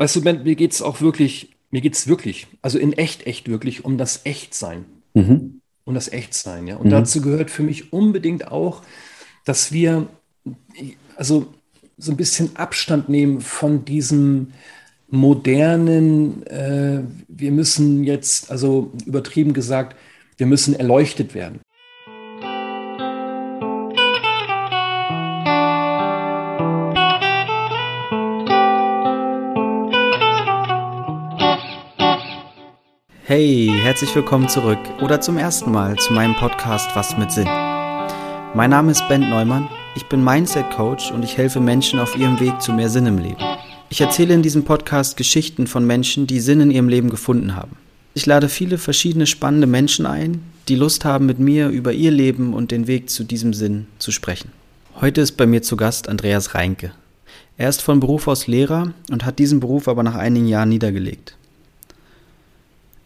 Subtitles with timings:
[0.00, 3.26] Weißt du, Ben, mir geht es auch wirklich, mir geht es wirklich, also in echt,
[3.26, 4.86] echt wirklich um das Echtsein.
[5.12, 5.60] Mhm.
[5.84, 6.76] Um das Echtsein, ja.
[6.76, 6.92] Und mhm.
[6.92, 8.82] dazu gehört für mich unbedingt auch,
[9.44, 10.06] dass wir,
[11.16, 11.52] also
[11.98, 14.52] so ein bisschen Abstand nehmen von diesem
[15.10, 19.98] modernen, äh, wir müssen jetzt, also übertrieben gesagt,
[20.38, 21.60] wir müssen erleuchtet werden.
[33.30, 37.46] Hey, herzlich willkommen zurück oder zum ersten Mal zu meinem Podcast Was mit Sinn.
[38.54, 42.40] Mein Name ist Ben Neumann, ich bin Mindset Coach und ich helfe Menschen auf ihrem
[42.40, 43.38] Weg zu mehr Sinn im Leben.
[43.88, 47.76] Ich erzähle in diesem Podcast Geschichten von Menschen, die Sinn in ihrem Leben gefunden haben.
[48.14, 52.52] Ich lade viele verschiedene spannende Menschen ein, die Lust haben, mit mir über ihr Leben
[52.52, 54.50] und den Weg zu diesem Sinn zu sprechen.
[55.00, 56.90] Heute ist bei mir zu Gast Andreas Reinke.
[57.56, 61.36] Er ist von Beruf aus Lehrer und hat diesen Beruf aber nach einigen Jahren niedergelegt.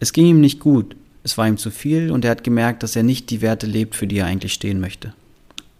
[0.04, 2.94] Es ging ihm nicht gut, es war ihm zu viel und er hat gemerkt, dass
[2.94, 5.14] er nicht die Werte lebt, für die er eigentlich stehen möchte.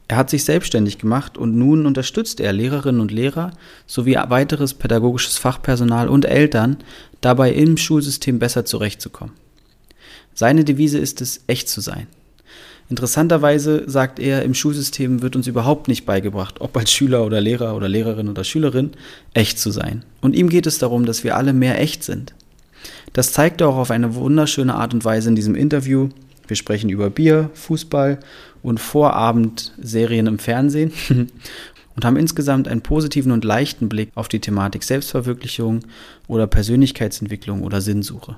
[0.09, 3.51] Er hat sich selbstständig gemacht und nun unterstützt er Lehrerinnen und Lehrer
[3.87, 6.79] sowie weiteres pädagogisches Fachpersonal und Eltern
[7.21, 9.35] dabei im Schulsystem besser zurechtzukommen.
[10.33, 12.07] Seine Devise ist es, echt zu sein.
[12.89, 17.77] Interessanterweise sagt er, im Schulsystem wird uns überhaupt nicht beigebracht, ob als Schüler oder Lehrer
[17.77, 18.93] oder Lehrerin oder Schülerin,
[19.35, 20.03] echt zu sein.
[20.23, 22.33] Und ihm geht es darum, dass wir alle mehr echt sind.
[23.13, 26.09] Das zeigt er auch auf eine wunderschöne Art und Weise in diesem Interview.
[26.47, 28.19] Wir sprechen über Bier, Fußball
[28.63, 30.93] und Vorabendserien im Fernsehen
[31.97, 35.81] und haben insgesamt einen positiven und leichten Blick auf die Thematik Selbstverwirklichung
[36.29, 38.37] oder Persönlichkeitsentwicklung oder Sinnsuche.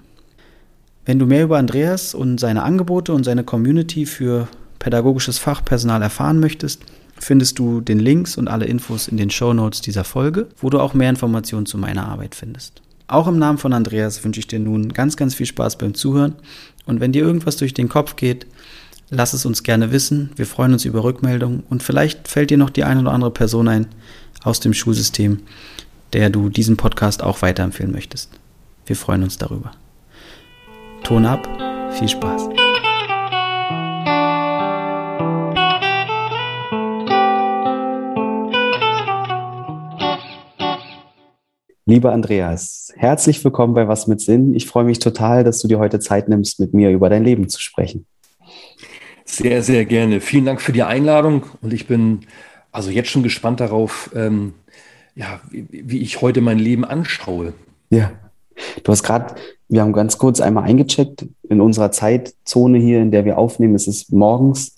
[1.04, 6.40] Wenn du mehr über Andreas und seine Angebote und seine Community für pädagogisches Fachpersonal erfahren
[6.40, 6.82] möchtest,
[7.18, 10.80] findest du den Links und alle Infos in den Show Notes dieser Folge, wo du
[10.80, 12.82] auch mehr Informationen zu meiner Arbeit findest.
[13.08, 16.34] Auch im Namen von Andreas wünsche ich dir nun ganz, ganz viel Spaß beim Zuhören.
[16.86, 18.46] Und wenn dir irgendwas durch den Kopf geht,
[19.10, 20.30] lass es uns gerne wissen.
[20.36, 23.68] Wir freuen uns über Rückmeldungen und vielleicht fällt dir noch die eine oder andere Person
[23.68, 23.86] ein
[24.42, 25.40] aus dem Schulsystem,
[26.12, 28.30] der du diesen Podcast auch weiterempfehlen möchtest.
[28.86, 29.72] Wir freuen uns darüber.
[31.02, 31.48] Ton ab,
[31.98, 32.65] viel Spaß.
[41.88, 44.54] Lieber Andreas, herzlich willkommen bei Was mit Sinn.
[44.54, 47.48] Ich freue mich total, dass du dir heute Zeit nimmst, mit mir über dein Leben
[47.48, 48.06] zu sprechen.
[49.24, 50.20] Sehr, sehr gerne.
[50.20, 52.22] Vielen Dank für die Einladung und ich bin
[52.72, 54.54] also jetzt schon gespannt darauf, ähm,
[55.14, 57.52] ja, wie, wie ich heute mein Leben anschaue.
[57.90, 58.10] Ja,
[58.82, 59.36] du hast gerade,
[59.68, 63.76] wir haben ganz kurz einmal eingecheckt in unserer Zeitzone hier, in der wir aufnehmen.
[63.76, 64.76] Es ist morgens.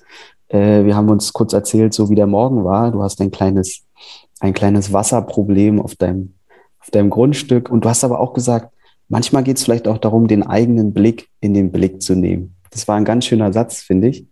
[0.48, 2.90] Äh, wir haben uns kurz erzählt, so wie der Morgen war.
[2.90, 3.86] Du hast ein kleines,
[4.40, 6.34] ein kleines Wasserproblem auf deinem
[6.88, 7.68] auf deinem Grundstück.
[7.70, 8.74] Und du hast aber auch gesagt,
[9.08, 12.54] manchmal geht es vielleicht auch darum, den eigenen Blick in den Blick zu nehmen.
[12.70, 14.26] Das war ein ganz schöner Satz, finde ich.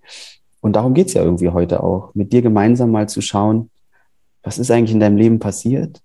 [0.61, 3.71] Und darum geht es ja irgendwie heute auch, mit dir gemeinsam mal zu schauen,
[4.43, 6.01] was ist eigentlich in deinem Leben passiert?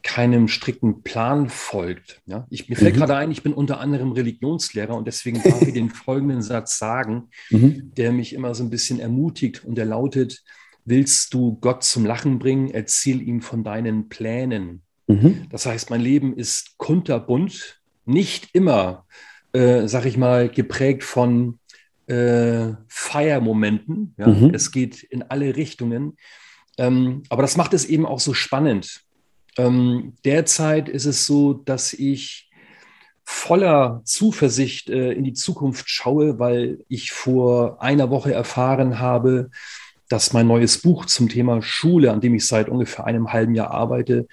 [0.04, 2.22] keinem strikten Plan folgt.
[2.26, 2.48] Ja?
[2.50, 3.00] Ich, mir fällt mhm.
[3.00, 7.30] gerade ein, ich bin unter anderem Religionslehrer und deswegen darf ich den folgenden Satz sagen,
[7.50, 7.92] mhm.
[7.96, 10.44] der mich immer so ein bisschen ermutigt und der lautet,
[10.86, 14.82] willst du Gott zum Lachen bringen, erzähl ihm von deinen Plänen.
[15.08, 15.48] Mhm.
[15.50, 19.06] Das heißt, mein Leben ist kunterbunt, nicht immer,
[19.52, 21.60] äh, sag ich mal, geprägt von
[22.08, 24.14] äh, Feiermomenten.
[24.18, 24.28] Ja?
[24.28, 24.54] Mhm.
[24.54, 26.18] Es geht in alle Richtungen.
[26.78, 29.07] Ähm, aber das macht es eben auch so spannend
[29.58, 32.50] Ähm, derzeit ist es so, dass ich
[33.24, 39.50] voller Zuversicht äh, in die Zukunft schaue, weil ich vor einer Woche erfahren habe,
[40.08, 43.72] dass mein neues Buch zum Thema Schule, an dem ich seit ungefähr einem halben Jahr
[43.72, 44.28] arbeite,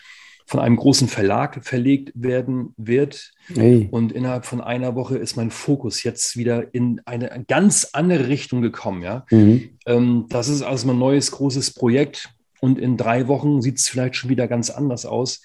[0.46, 3.32] von einem großen Verlag verlegt werden wird.
[3.52, 3.88] Hey.
[3.90, 8.60] Und innerhalb von einer Woche ist mein Fokus jetzt wieder in eine ganz andere Richtung
[8.60, 9.02] gekommen.
[9.02, 9.24] Ja?
[9.30, 9.70] Mhm.
[9.86, 12.33] Ähm, das ist also mein neues großes Projekt.
[12.64, 15.42] Und in drei Wochen sieht es vielleicht schon wieder ganz anders aus.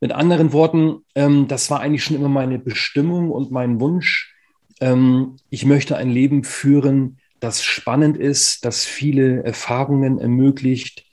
[0.00, 4.34] Mit anderen Worten, ähm, das war eigentlich schon immer meine Bestimmung und mein Wunsch.
[4.80, 11.04] Ähm, ich möchte ein Leben führen, das spannend ist, das viele Erfahrungen ermöglicht,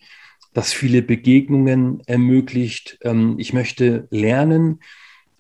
[0.53, 2.97] das viele Begegnungen ermöglicht.
[3.03, 4.79] Ähm, ich möchte lernen.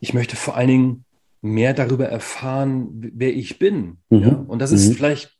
[0.01, 1.05] Ich möchte vor allen Dingen
[1.41, 3.99] mehr darüber erfahren, wer ich bin.
[4.09, 4.21] Mhm.
[4.21, 4.45] Ja?
[4.49, 4.93] Und das ist mhm.
[4.95, 5.38] vielleicht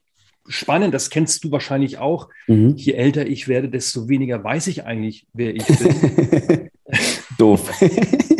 [0.49, 2.29] spannend, das kennst du wahrscheinlich auch.
[2.47, 2.75] Mhm.
[2.75, 6.69] Je älter ich werde, desto weniger weiß ich eigentlich, wer ich bin.
[7.37, 7.71] Doof.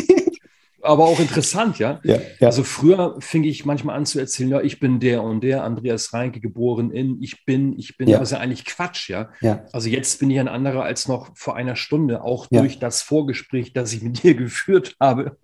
[0.82, 2.00] aber auch interessant, ja?
[2.02, 2.48] ja, ja.
[2.48, 6.12] Also früher fing ich manchmal an zu erzählen, ja, ich bin der und der, Andreas
[6.12, 8.18] Reinke, geboren in, ich bin, ich bin, ja.
[8.18, 9.30] das ist ja eigentlich Quatsch, ja?
[9.40, 9.64] ja?
[9.72, 13.72] Also jetzt bin ich ein anderer als noch vor einer Stunde, auch durch das Vorgespräch,
[13.72, 15.36] das ich mit dir geführt habe.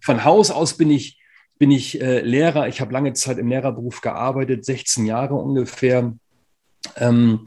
[0.00, 1.17] Von Haus aus bin ich,
[1.58, 6.14] bin ich äh, Lehrer, ich habe lange Zeit im Lehrerberuf gearbeitet, 16 Jahre ungefähr.
[6.96, 7.44] Ähm,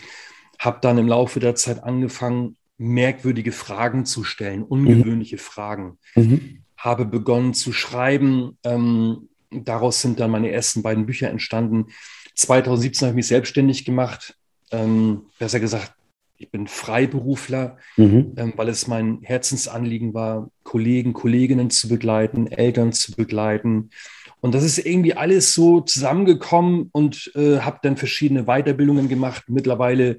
[0.59, 5.39] habe dann im Laufe der Zeit angefangen, merkwürdige Fragen zu stellen, ungewöhnliche mhm.
[5.39, 5.97] Fragen.
[6.15, 8.57] Mhm habe begonnen zu schreiben.
[8.63, 11.87] Ähm, daraus sind dann meine ersten beiden Bücher entstanden.
[12.35, 14.35] 2017 habe ich mich selbstständig gemacht.
[14.71, 15.93] Ähm, besser gesagt,
[16.41, 18.33] ich bin Freiberufler, mhm.
[18.35, 23.91] ähm, weil es mein Herzensanliegen war, Kollegen, Kolleginnen zu begleiten, Eltern zu begleiten.
[24.41, 29.43] Und das ist irgendwie alles so zusammengekommen und äh, habe dann verschiedene Weiterbildungen gemacht.
[29.47, 30.17] Mittlerweile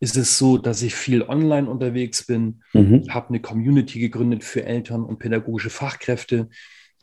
[0.00, 3.04] ist es so, dass ich viel online unterwegs bin, mhm.
[3.10, 6.48] habe eine Community gegründet für Eltern und pädagogische Fachkräfte.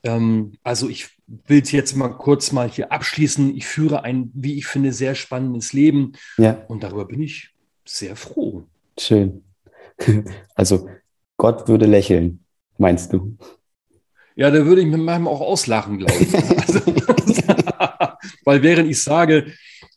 [0.04, 1.08] Ähm, also ich
[1.46, 3.56] will es jetzt mal kurz mal hier abschließen.
[3.56, 6.66] Ich führe ein, wie ich finde, sehr spannendes Leben ja.
[6.68, 7.52] und darüber bin ich
[7.88, 8.64] sehr froh.
[9.00, 9.44] Schön.
[10.54, 10.88] Also
[11.38, 12.44] Gott würde lächeln,
[12.78, 13.38] meinst du?
[14.36, 16.34] Ja, da würde ich mit meinem auch auslachen, glaube ich.
[16.58, 16.82] Also,
[18.46, 19.54] weil während ich sage,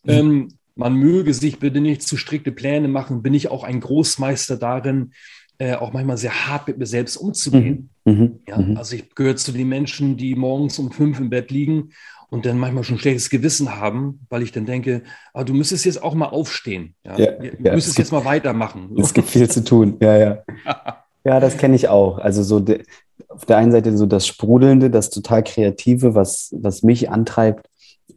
[0.07, 4.57] ähm, man möge sich bitte nicht zu strikte Pläne machen, bin ich auch ein Großmeister
[4.57, 5.13] darin,
[5.59, 7.91] äh, auch manchmal sehr hart mit mir selbst umzugehen.
[8.05, 8.13] Mhm.
[8.13, 8.41] mhm.
[8.49, 8.77] Ja, mhm.
[8.77, 11.91] Also ich gehöre zu den Menschen, die morgens um fünf im Bett liegen
[12.31, 15.03] und dann manchmal schon ein schlechtes Gewissen haben, weil ich dann denke,
[15.35, 16.95] ah, du müsstest jetzt auch mal aufstehen.
[17.05, 17.19] Ja?
[17.19, 18.95] ja du ja, müsstest jetzt mal weitermachen.
[18.99, 20.39] Es gibt viel zu tun, ja, ja.
[21.25, 22.19] ja, das kenne ich auch.
[22.19, 22.85] Also so de,
[23.29, 27.69] auf der einen Seite so das Sprudelnde, das total Kreative, was, was mich antreibt,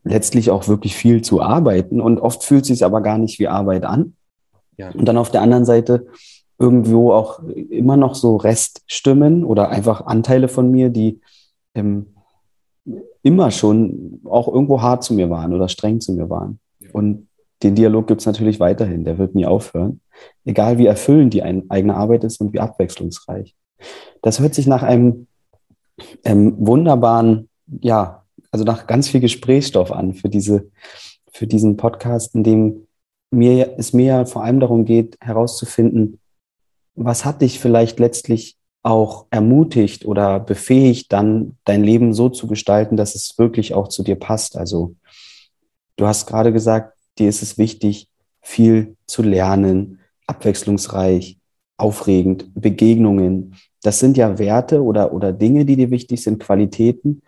[0.04, 3.86] letztlich auch wirklich viel zu arbeiten und oft fühlt sich aber gar nicht wie Arbeit
[3.86, 4.16] an.
[4.78, 4.90] Ja.
[4.92, 6.08] Und dann auf der anderen Seite
[6.60, 11.20] irgendwo auch immer noch so Reststimmen oder einfach Anteile von mir, die
[11.74, 12.13] ähm,
[13.22, 16.60] immer schon auch irgendwo hart zu mir waren oder streng zu mir waren.
[16.80, 16.90] Ja.
[16.94, 17.28] Und
[17.64, 20.02] den Dialog gibt es natürlich weiterhin, der wird nie aufhören,
[20.44, 23.56] egal wie erfüllend die eigene Arbeit ist und wie abwechslungsreich.
[24.22, 25.28] Das hört sich nach einem
[26.26, 27.50] ähm, wunderbaren,
[27.82, 30.70] ja, also nach ganz viel Gesprächsstoff an für diese,
[31.32, 32.88] für diesen Podcast, in dem
[33.32, 36.20] mir, es mir ja vor allem darum geht, herauszufinden,
[36.96, 42.98] was hat dich vielleicht letztlich auch ermutigt oder befähigt, dann dein Leben so zu gestalten,
[42.98, 44.58] dass es wirklich auch zu dir passt.
[44.58, 44.96] Also
[45.96, 48.10] du hast gerade gesagt, dir ist es wichtig,
[48.42, 51.40] viel zu lernen, abwechslungsreich,
[51.78, 53.56] aufregend, Begegnungen.
[53.82, 57.22] Das sind ja Werte oder, oder Dinge, die dir wichtig sind, Qualitäten,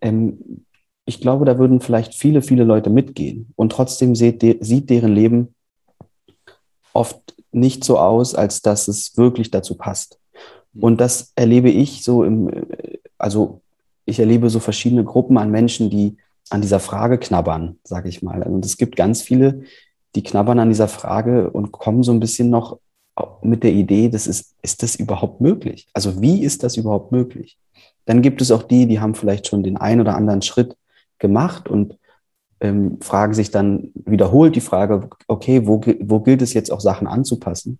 [0.00, 0.64] ähm,
[1.10, 3.52] ich glaube, da würden vielleicht viele, viele Leute mitgehen.
[3.56, 5.56] Und trotzdem sieht, sieht deren Leben
[6.92, 10.19] oft nicht so aus, als dass es wirklich dazu passt.
[10.72, 10.82] Mhm.
[10.82, 12.50] Und das erlebe ich so im,
[13.18, 13.60] also
[14.04, 16.16] ich erlebe so verschiedene Gruppen an Menschen, die
[16.50, 18.42] an dieser Frage knabbern, sage ich mal.
[18.42, 19.62] Und es gibt ganz viele,
[20.16, 22.78] die knabbern an dieser Frage und kommen so ein bisschen noch
[23.42, 25.88] mit der Idee, das ist, ist das überhaupt möglich?
[25.92, 27.58] Also wie ist das überhaupt möglich?
[28.06, 30.76] Dann gibt es auch die, die haben vielleicht schon den ein oder anderen Schritt
[31.18, 31.96] gemacht und
[32.60, 37.06] ähm, fragen sich dann wiederholt die Frage, okay, wo, wo gilt es jetzt auch Sachen
[37.06, 37.78] anzupassen?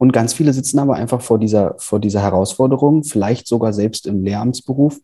[0.00, 4.24] Und ganz viele sitzen aber einfach vor dieser, vor dieser Herausforderung, vielleicht sogar selbst im
[4.24, 4.98] Lehramtsberuf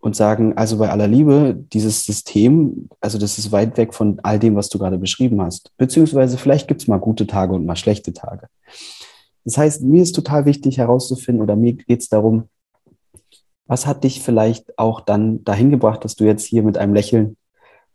[0.00, 4.40] und sagen, also bei aller Liebe, dieses System, also das ist weit weg von all
[4.40, 5.70] dem, was du gerade beschrieben hast.
[5.76, 8.48] Beziehungsweise vielleicht gibt es mal gute Tage und mal schlechte Tage.
[9.44, 12.48] Das heißt, mir ist total wichtig herauszufinden oder mir geht es darum,
[13.66, 17.36] was hat dich vielleicht auch dann dahin gebracht, dass du jetzt hier mit einem Lächeln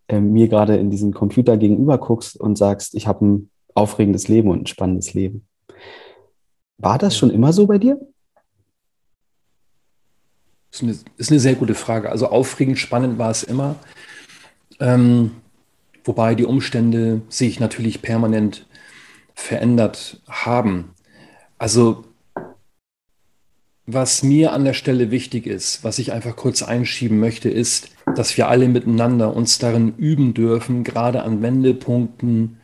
[0.07, 4.49] äh, mir gerade in diesem Computer gegenüber guckst und sagst, ich habe ein aufregendes Leben
[4.49, 5.46] und ein spannendes Leben?
[6.77, 7.99] War das schon immer so bei dir?
[10.71, 12.09] ist eine, ist eine sehr gute Frage.
[12.09, 13.75] Also aufregend, spannend war es immer.
[14.79, 15.31] Ähm,
[16.03, 18.65] wobei die Umstände sich natürlich permanent
[19.33, 20.93] verändert haben.
[21.57, 22.05] Also
[23.85, 28.35] was mir an der Stelle wichtig ist, was ich einfach kurz einschieben möchte, ist, dass
[28.35, 32.57] wir alle miteinander uns darin üben dürfen, gerade an Wendepunkten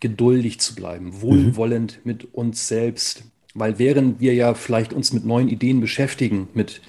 [0.00, 2.02] geduldig zu bleiben, wohlwollend mhm.
[2.04, 3.24] mit uns selbst.
[3.54, 6.82] Weil während wir ja vielleicht uns mit neuen Ideen beschäftigen, mit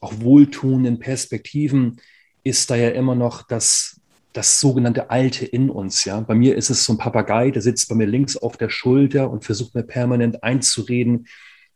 [0.00, 2.00] auch wohltuenden Perspektiven,
[2.44, 4.00] ist da ja immer noch das,
[4.32, 6.04] das sogenannte Alte in uns.
[6.04, 6.20] Ja?
[6.20, 9.30] Bei mir ist es so ein Papagei, der sitzt bei mir links auf der Schulter
[9.30, 11.26] und versucht mir permanent einzureden,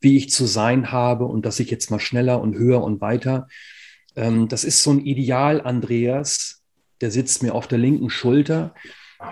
[0.00, 3.48] wie ich zu sein habe und dass ich jetzt mal schneller und höher und weiter.
[4.16, 6.62] Ähm, das ist so ein Ideal, Andreas,
[7.00, 8.74] der sitzt mir auf der linken Schulter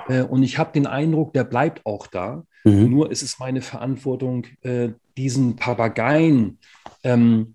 [0.09, 2.45] äh, und ich habe den Eindruck, der bleibt auch da.
[2.65, 2.91] Mhm.
[2.91, 6.59] Nur ist es meine Verantwortung, äh, diesen Papageien
[7.03, 7.55] ähm,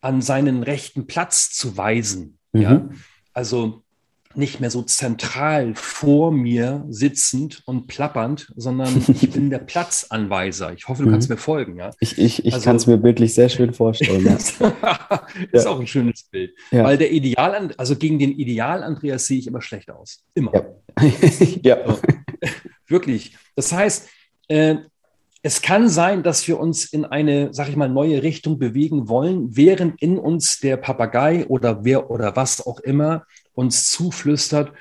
[0.00, 2.38] an seinen rechten Platz zu weisen.
[2.52, 2.60] Mhm.
[2.60, 2.88] Ja?
[3.32, 3.82] Also
[4.34, 10.72] nicht mehr so zentral vor mir sitzend und plappernd, sondern ich bin der Platzanweiser.
[10.74, 11.12] Ich hoffe, du mhm.
[11.12, 11.76] kannst mir folgen.
[11.76, 11.90] Ja?
[11.98, 14.26] Ich, ich, ich also, kann es mir bildlich sehr schön vorstellen.
[14.26, 15.66] ist ja.
[15.66, 16.54] auch ein schönes Bild.
[16.70, 16.84] Ja.
[16.84, 20.24] Weil der Ideal, also gegen den Ideal Andreas sehe ich immer schlecht aus.
[20.34, 20.54] Immer.
[20.54, 20.62] Ja.
[21.62, 21.98] ja.
[22.86, 23.36] Wirklich.
[23.56, 24.08] Das heißt,
[24.48, 24.76] äh,
[25.42, 29.56] es kann sein, dass wir uns in eine, sag ich mal, neue Richtung bewegen wollen,
[29.56, 33.24] während in uns der Papagei oder wer oder was auch immer
[33.54, 34.72] uns zuflüstert,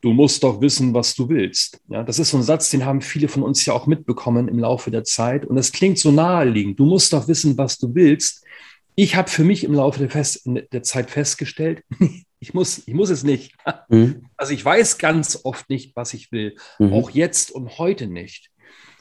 [0.00, 1.80] du musst doch wissen, was du willst.
[1.88, 4.58] Ja, das ist so ein Satz, den haben viele von uns ja auch mitbekommen im
[4.58, 5.44] Laufe der Zeit.
[5.44, 6.78] Und es klingt so naheliegend.
[6.78, 8.44] Du musst doch wissen, was du willst.
[8.94, 11.84] Ich habe für mich im Laufe der, Fest, der, Zeit festgestellt,
[12.40, 13.54] ich muss, ich muss es nicht.
[13.92, 14.26] Mhm.
[14.36, 16.54] Also ich weiß ganz oft nicht, was ich will.
[16.78, 16.92] Mhm.
[16.92, 18.52] Auch jetzt und heute nicht.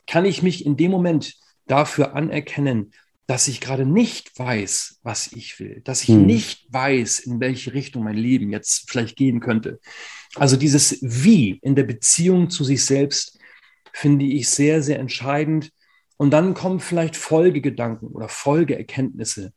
[0.08, 1.36] Kann ich mich in dem Moment
[1.67, 2.91] dafür anerkennen,
[3.29, 6.25] dass ich gerade nicht weiß, was ich will, dass ich hm.
[6.25, 9.79] nicht weiß, in welche Richtung mein Leben jetzt vielleicht gehen könnte.
[10.34, 13.38] Also dieses Wie in der Beziehung zu sich selbst
[13.93, 15.72] finde ich sehr, sehr entscheidend.
[16.17, 19.53] Und dann kommen vielleicht Folgegedanken oder Folgeerkenntnisse.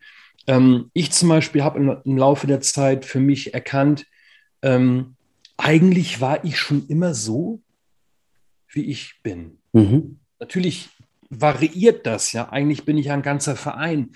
[0.47, 4.07] Ähm, ich zum Beispiel habe im, im, Laufe der Zeit für mich erkannt,
[4.63, 5.17] ähm,
[5.57, 7.61] eigentlich war ich schon immer so,
[8.69, 9.59] wie ich bin.
[9.73, 10.19] Mhm.
[10.41, 10.89] Natürlich
[11.31, 12.51] variiert das ja.
[12.51, 14.11] Eigentlich bin ich ein ganzer Verein.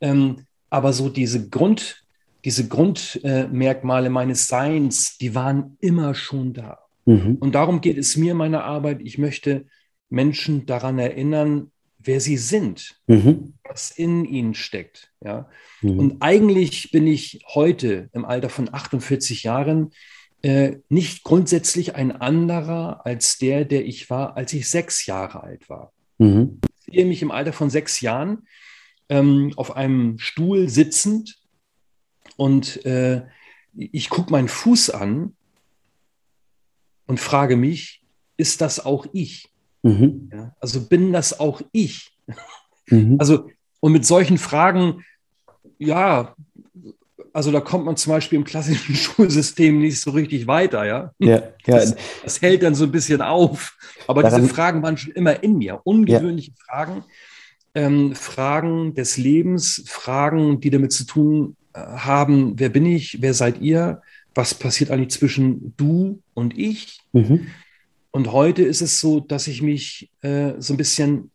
[0.00, 2.04] Ähm, aber so diese Grund,
[2.44, 6.78] diese Grundmerkmale äh, meines Seins, die waren immer schon da.
[7.06, 7.36] Mhm.
[7.36, 9.00] Und darum geht es mir in meiner Arbeit.
[9.02, 9.66] Ich möchte
[10.10, 11.70] Menschen daran erinnern,
[12.06, 13.54] wer sie sind, mhm.
[13.64, 15.12] was in ihnen steckt.
[15.22, 15.48] Ja?
[15.82, 15.98] Mhm.
[15.98, 19.92] Und eigentlich bin ich heute im Alter von 48 Jahren
[20.42, 25.68] äh, nicht grundsätzlich ein anderer als der, der ich war, als ich sechs Jahre alt
[25.68, 25.92] war.
[26.18, 26.60] Mhm.
[26.86, 28.46] Ich sehe mich im Alter von sechs Jahren
[29.08, 31.38] ähm, auf einem Stuhl sitzend
[32.36, 33.22] und äh,
[33.74, 35.34] ich gucke meinen Fuß an
[37.06, 38.02] und frage mich,
[38.36, 39.50] ist das auch ich?
[39.84, 40.30] Mhm.
[40.32, 42.10] Ja, also bin das auch ich?
[42.88, 43.16] Mhm.
[43.18, 43.50] Also,
[43.80, 45.04] und mit solchen Fragen,
[45.78, 46.34] ja,
[47.34, 51.12] also da kommt man zum Beispiel im klassischen Schulsystem nicht so richtig weiter, ja.
[51.18, 51.50] ja, ja.
[51.66, 53.76] Das, das hält dann so ein bisschen auf.
[54.06, 55.80] Aber Daran, diese Fragen waren schon immer in mir.
[55.84, 56.64] Ungewöhnliche ja.
[56.64, 57.04] Fragen,
[57.74, 63.34] ähm, Fragen des Lebens, Fragen, die damit zu tun äh, haben, wer bin ich, wer
[63.34, 64.00] seid ihr,
[64.34, 67.00] was passiert eigentlich zwischen du und ich.
[67.12, 67.48] Mhm.
[68.14, 71.32] Und heute ist es so, dass ich mich äh, so ein bisschen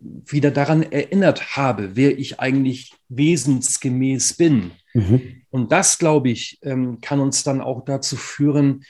[0.00, 4.70] wieder daran erinnert habe, wer ich eigentlich wesensgemäß bin.
[4.94, 5.42] Mhm.
[5.50, 8.84] Und das, glaube ich, ähm, kann uns dann auch dazu führen,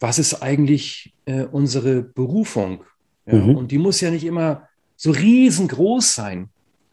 [0.00, 2.82] was ist eigentlich äh, unsere Berufung?
[3.24, 3.36] Ja?
[3.36, 3.54] Mhm.
[3.54, 6.48] Und die muss ja nicht immer so riesengroß sein.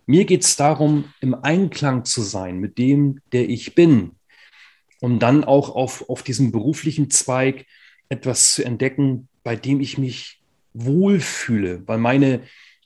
[0.06, 4.12] Mir geht es darum, im Einklang zu sein mit dem, der ich bin.
[5.00, 7.66] Um dann auch auf, auf diesem beruflichen Zweig
[8.10, 10.42] etwas zu entdecken, bei dem ich mich
[10.74, 11.88] wohlfühle.
[11.88, 12.42] Weil meine,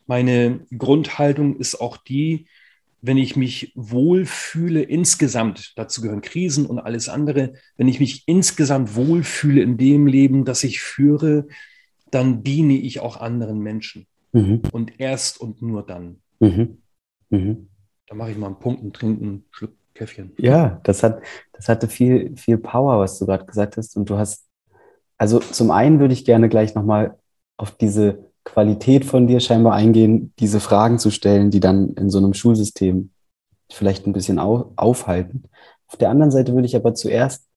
[0.08, 2.48] meine Grundhaltung ist auch die,
[3.02, 8.96] wenn ich mich wohlfühle insgesamt, dazu gehören Krisen und alles andere, wenn ich mich insgesamt
[8.96, 11.48] wohlfühle in dem Leben, das ich führe,
[12.10, 14.08] dann diene ich auch anderen Menschen.
[14.32, 14.62] Mhm.
[14.72, 16.22] Und erst und nur dann.
[16.40, 16.80] Mhm.
[17.30, 17.68] Mhm.
[18.08, 20.34] Da mache ich mal einen Punkt und trinke einen Schluck Käffchen.
[20.38, 21.22] Ja, das hat,
[21.54, 23.96] das hatte viel, viel Power, was du gerade gesagt hast.
[23.96, 24.45] Und du hast,
[25.18, 27.18] also zum einen würde ich gerne gleich nochmal
[27.58, 32.20] auf diese Qualität von dir scheinbar eingehen, diese Fragen zu stellen, die dann in so
[32.20, 33.12] einem Schulsystem
[33.72, 35.44] vielleicht ein bisschen au aufhalten.
[35.88, 37.48] Auf der anderen Seite würde ich aber zuerst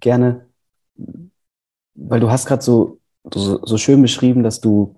[0.00, 0.46] gerne,
[1.94, 2.98] weil du hast gerade so,
[3.32, 4.96] so, so schön beschrieben, dass du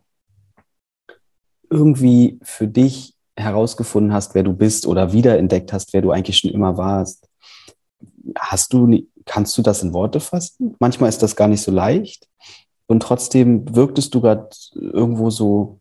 [1.70, 6.50] irgendwie für dich herausgefunden hast, wer du bist oder wiederentdeckt hast, wer du eigentlich schon
[6.50, 7.28] immer warst.
[8.36, 10.74] Hast du, kannst du das in Worte fassen?
[10.80, 12.28] Manchmal ist das gar nicht so leicht.
[12.86, 15.78] Und trotzdem wirktest du gerade irgendwo so,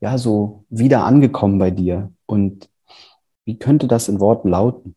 [0.00, 2.12] ja, so wieder angekommen bei dir.
[2.24, 2.68] Und
[3.44, 4.96] wie könnte das in Worten lauten?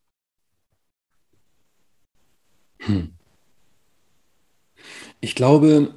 [2.79, 3.13] Hm.
[5.20, 5.96] Ich glaube,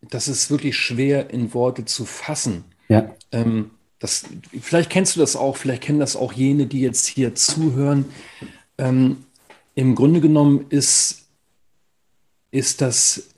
[0.00, 2.64] das ist wirklich schwer in Worte zu fassen.
[2.88, 3.10] Ja.
[3.32, 4.24] Ähm, das,
[4.60, 8.06] vielleicht kennst du das auch, vielleicht kennen das auch jene, die jetzt hier zuhören.
[8.78, 9.25] Ähm,
[9.76, 11.28] Im Grunde genommen ist,
[12.50, 13.28] ist das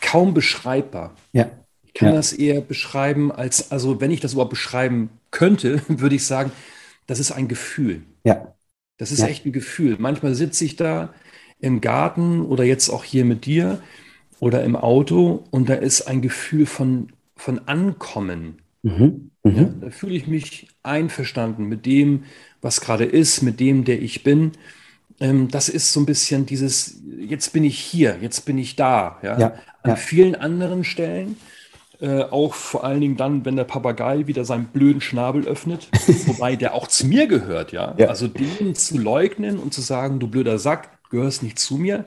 [0.00, 1.14] kaum beschreibbar.
[1.32, 1.50] Ja.
[1.82, 2.14] Ich kann ja.
[2.14, 6.52] das eher beschreiben als, also wenn ich das überhaupt beschreiben könnte, würde ich sagen,
[7.06, 8.02] das ist ein Gefühl.
[8.22, 8.54] Ja.
[8.96, 9.26] Das ist ja.
[9.26, 9.96] echt ein Gefühl.
[9.98, 11.12] Manchmal sitze ich da
[11.58, 13.82] im Garten oder jetzt auch hier mit dir
[14.38, 18.62] oder im Auto und da ist ein Gefühl von, von Ankommen.
[18.82, 19.32] Mhm.
[19.42, 19.56] Mhm.
[19.56, 22.24] Ja, da fühle ich mich einverstanden mit dem,
[22.60, 24.52] was gerade ist, mit dem, der ich bin.
[25.20, 29.18] Ähm, das ist so ein bisschen dieses, jetzt bin ich hier, jetzt bin ich da.
[29.22, 29.38] Ja?
[29.38, 29.46] Ja,
[29.82, 29.96] An ja.
[29.96, 31.36] vielen anderen Stellen,
[32.00, 35.88] äh, auch vor allen Dingen dann, wenn der Papagei wieder seinen blöden Schnabel öffnet,
[36.26, 37.72] wobei der auch zu mir gehört.
[37.72, 37.94] Ja?
[37.96, 38.08] Ja.
[38.08, 42.04] Also den zu leugnen und zu sagen, du blöder Sack, gehörst nicht zu mir,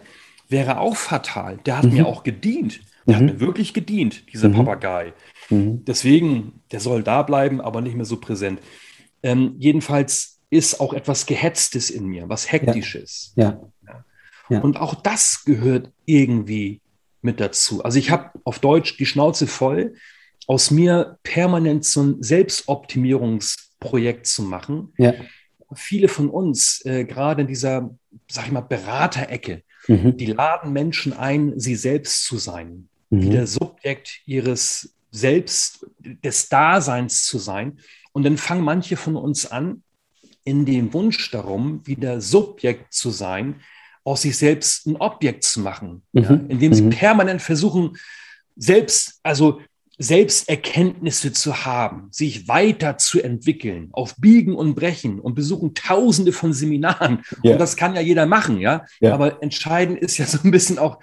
[0.49, 1.59] wäre auch fatal.
[1.65, 1.93] Der hat Mhm.
[1.93, 2.81] mir auch gedient.
[3.05, 3.29] Der hat Mhm.
[3.29, 4.55] mir wirklich gedient, dieser Mhm.
[4.55, 5.13] Papagei.
[5.49, 5.85] Mhm.
[5.85, 8.59] Deswegen, der soll da bleiben, aber nicht mehr so präsent.
[9.23, 13.33] Ähm, jedenfalls ist auch etwas Gehetztes in mir, was Hektisches.
[13.35, 13.59] Ja.
[14.49, 14.61] Ja.
[14.61, 16.79] Und auch das gehört irgendwie
[17.21, 17.83] mit dazu.
[17.83, 19.95] Also ich habe auf Deutsch die Schnauze voll,
[20.47, 24.93] aus mir permanent so ein Selbstoptimierungsprojekt zu machen.
[24.97, 25.13] Ja.
[25.73, 27.93] Viele von uns, äh, gerade in dieser,
[28.29, 30.17] sag ich mal, Beraterecke, Mhm.
[30.17, 33.21] die laden Menschen ein, sie selbst zu sein, Mhm.
[33.21, 37.79] wieder Subjekt ihres Selbst, des Daseins zu sein.
[38.11, 39.83] Und dann fangen manche von uns an,
[40.47, 43.55] in dem Wunsch darum, wieder Subjekt zu sein,
[44.03, 46.21] aus sich selbst ein Objekt zu machen, Mhm.
[46.23, 46.89] ja, indem sie Mhm.
[46.91, 47.97] permanent versuchen,
[48.55, 49.59] selbst, also
[49.99, 57.23] Selbsterkenntnisse zu haben, sich weiterzuentwickeln, auf Biegen und Brechen und besuchen tausende von Seminaren.
[57.43, 57.53] Ja.
[57.53, 58.85] Und das kann ja jeder machen, ja.
[58.99, 59.13] Ja.
[59.13, 60.99] Aber entscheidend ist ja so ein bisschen auch,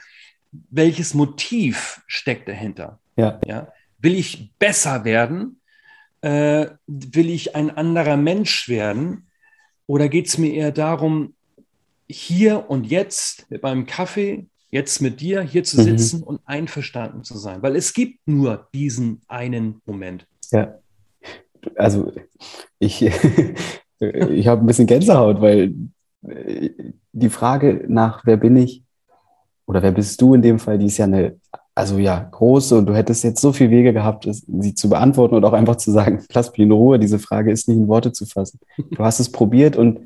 [0.71, 3.01] welches Motiv steckt dahinter.
[3.16, 3.40] Ja.
[3.47, 3.69] Ja?
[3.99, 5.61] Will ich besser werden?
[6.21, 9.27] Äh, will ich ein anderer Mensch werden?
[9.87, 11.35] Oder geht es mir eher darum,
[12.09, 15.83] hier und jetzt meinem Kaffee, jetzt mit dir hier zu Mhm.
[15.83, 17.62] sitzen und einverstanden zu sein?
[17.62, 20.27] Weil es gibt nur diesen einen Moment.
[20.51, 20.79] Ja.
[21.77, 22.12] Also
[22.79, 23.03] ich,
[24.01, 25.75] ich habe ein bisschen Gänsehaut, weil
[26.27, 26.70] äh,
[27.12, 28.83] die Frage nach, wer bin ich
[29.66, 31.40] oder wer bist du in dem Fall, die ist ja eine,
[31.75, 35.45] also ja, große und du hättest jetzt so viele Wege gehabt, sie zu beantworten und
[35.45, 38.27] auch einfach zu sagen, lass mich in Ruhe, diese Frage ist nicht in Worte zu
[38.27, 38.61] fassen.
[38.93, 40.01] Du hast es probiert und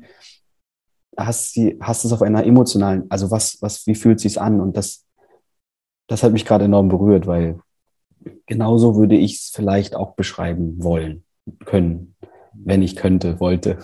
[1.15, 4.61] hast sie, hast es auf einer emotionalen, also was, was, wie fühlt sich's an?
[4.61, 5.05] Und das,
[6.07, 7.59] das hat mich gerade enorm berührt, weil
[8.47, 11.23] genauso würde ich es vielleicht auch beschreiben wollen,
[11.65, 12.15] können,
[12.53, 13.77] wenn ich könnte, wollte.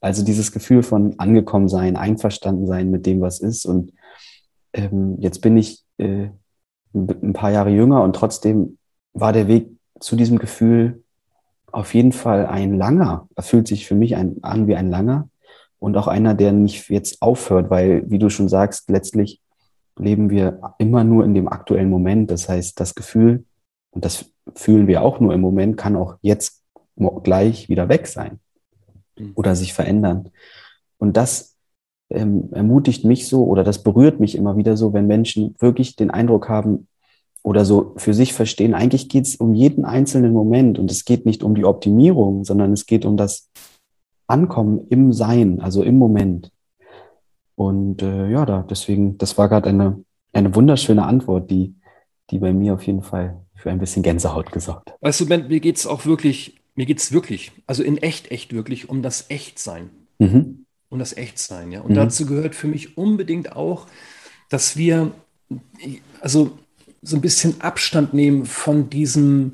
[0.00, 3.64] Also dieses Gefühl von angekommen sein, einverstanden sein mit dem, was ist.
[3.64, 3.92] Und
[4.72, 6.28] ähm, jetzt bin ich äh,
[6.94, 8.78] ein paar Jahre jünger und trotzdem
[9.12, 9.68] war der Weg
[10.00, 11.02] zu diesem Gefühl
[11.70, 13.28] auf jeden Fall ein langer.
[13.34, 15.28] Er fühlt sich für mich ein, an wie ein langer
[15.78, 19.40] und auch einer, der nicht jetzt aufhört, weil, wie du schon sagst, letztlich
[19.98, 22.30] leben wir immer nur in dem aktuellen Moment.
[22.30, 23.44] Das heißt, das Gefühl,
[23.90, 26.62] und das fühlen wir auch nur im Moment, kann auch jetzt
[27.22, 28.40] gleich wieder weg sein
[29.18, 29.32] Mhm.
[29.34, 30.30] oder sich verändern.
[30.98, 31.56] Und das
[32.10, 36.10] ähm, ermutigt mich so oder das berührt mich immer wieder so, wenn Menschen wirklich den
[36.10, 36.88] Eindruck haben
[37.42, 41.26] oder so für sich verstehen, eigentlich geht es um jeden einzelnen Moment und es geht
[41.26, 43.50] nicht um die Optimierung, sondern es geht um das
[44.26, 46.50] Ankommen im Sein, also im Moment.
[47.54, 51.74] Und äh, ja, da, deswegen, das war gerade eine, eine wunderschöne Antwort, die,
[52.30, 54.98] die bei mir auf jeden Fall für ein bisschen Gänsehaut gesorgt hat.
[55.00, 58.30] Weißt du, Ben, mir geht es auch wirklich, mir geht es wirklich, also in echt,
[58.30, 59.90] echt wirklich um das Echtsein.
[60.18, 60.66] Mhm.
[60.90, 61.80] Um das Echtsein, ja.
[61.80, 61.96] Und Mhm.
[61.96, 63.86] dazu gehört für mich unbedingt auch,
[64.48, 65.12] dass wir
[66.20, 66.58] also
[67.02, 69.52] so ein bisschen Abstand nehmen von diesem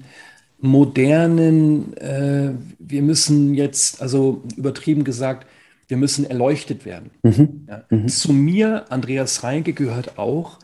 [0.61, 5.47] modernen, äh, wir müssen jetzt, also übertrieben gesagt,
[5.89, 7.11] wir müssen erleuchtet werden.
[7.23, 7.67] Mhm.
[7.69, 7.85] Ja.
[7.91, 8.09] Mhm.
[8.09, 10.59] Zu mir, Andreas Reinke, gehört auch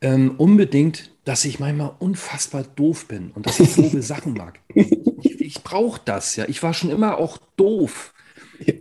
[0.00, 4.60] ähm, unbedingt, dass ich manchmal unfassbar doof bin und dass ich doofe Sachen mag.
[4.74, 6.44] Ich, ich brauche das, ja.
[6.48, 8.12] Ich war schon immer auch doof.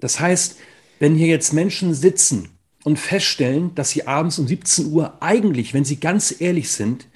[0.01, 0.57] Das heißt,
[0.99, 2.49] wenn hier jetzt Menschen sitzen
[2.83, 7.07] und feststellen, dass sie abends um 17 Uhr eigentlich, wenn sie ganz ehrlich sind,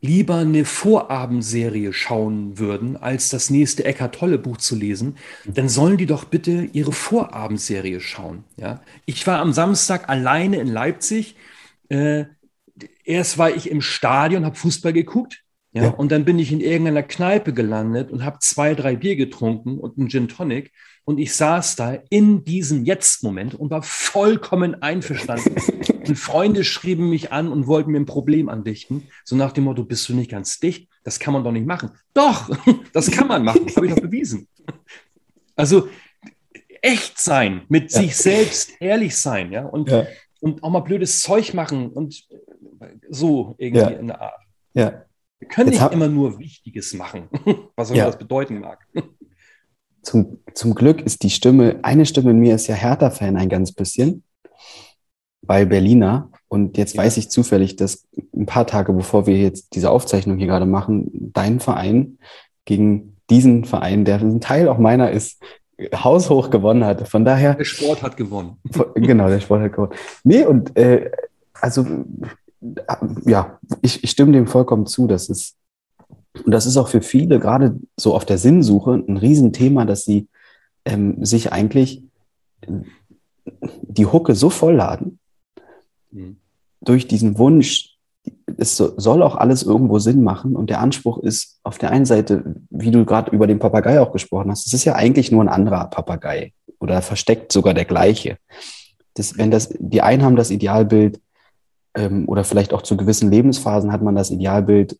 [0.00, 5.96] lieber eine Vorabendserie schauen würden, als das nächste Eckart Tolle Buch zu lesen, dann sollen
[5.96, 8.44] die doch bitte ihre Vorabendserie schauen.
[8.56, 8.80] Ja?
[9.06, 11.34] Ich war am Samstag alleine in Leipzig.
[11.88, 12.26] Äh,
[13.04, 15.42] erst war ich im Stadion, habe Fußball geguckt.
[15.72, 19.16] Ja, ja, Und dann bin ich in irgendeiner Kneipe gelandet und habe zwei, drei Bier
[19.16, 20.72] getrunken und einen Gin Tonic.
[21.08, 25.56] Und ich saß da in diesem Jetzt-Moment und war vollkommen einverstanden.
[26.06, 29.08] und Freunde schrieben mich an und wollten mir ein Problem andichten.
[29.24, 30.90] So nach dem Motto, bist du nicht ganz dicht?
[31.04, 31.92] Das kann man doch nicht machen.
[32.12, 32.50] Doch,
[32.92, 33.62] das kann man machen.
[33.64, 34.48] Das habe ich doch bewiesen.
[35.56, 35.88] Also
[36.82, 38.00] echt sein, mit ja.
[38.02, 39.64] sich selbst ehrlich sein, ja.
[39.64, 40.06] Und, ja.
[40.40, 42.22] und auch mal blödes Zeug machen und
[43.08, 43.88] so irgendwie ja.
[43.88, 44.42] in der Art.
[44.74, 45.04] Ja.
[45.38, 47.30] Wir können Jetzt nicht immer nur Wichtiges machen,
[47.76, 48.86] was auch immer das bedeuten mag.
[50.02, 53.72] Zum, zum Glück ist die Stimme, eine Stimme in mir ist ja Hertha-Fan ein ganz
[53.72, 54.22] bisschen,
[55.42, 56.30] weil Berliner.
[56.48, 57.02] Und jetzt ja.
[57.02, 61.10] weiß ich zufällig, dass ein paar Tage bevor wir jetzt diese Aufzeichnung hier gerade machen,
[61.12, 62.18] dein Verein
[62.64, 65.42] gegen diesen Verein, der ein Teil auch meiner ist,
[65.94, 67.06] haushoch gewonnen hat.
[67.08, 67.54] Von daher.
[67.54, 68.56] Der Sport hat gewonnen.
[68.94, 69.92] Genau, der Sport hat gewonnen.
[70.24, 71.10] Nee, und äh,
[71.60, 71.86] also
[73.24, 75.06] ja, ich, ich stimme dem vollkommen zu.
[75.06, 75.56] Das ist,
[76.44, 80.28] und das ist auch für viele, gerade so auf der Sinnsuche, ein Riesenthema, dass sie
[80.84, 82.02] ähm, sich eigentlich
[83.60, 85.18] die Hucke so vollladen
[86.10, 86.36] mhm.
[86.80, 87.96] durch diesen Wunsch,
[88.56, 90.56] es soll auch alles irgendwo Sinn machen.
[90.56, 94.12] Und der Anspruch ist auf der einen Seite, wie du gerade über den Papagei auch
[94.12, 98.38] gesprochen hast, es ist ja eigentlich nur ein anderer Papagei oder versteckt sogar der gleiche.
[99.14, 101.20] Das, wenn das, die einen haben das Idealbild,
[101.94, 104.98] ähm, oder vielleicht auch zu gewissen Lebensphasen hat man das Idealbild,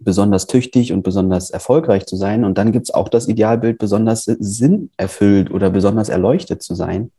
[0.00, 2.44] besonders tüchtig und besonders erfolgreich zu sein.
[2.44, 7.10] Und dann gibt es auch das Idealbild, besonders sinnerfüllt oder besonders erleuchtet zu sein.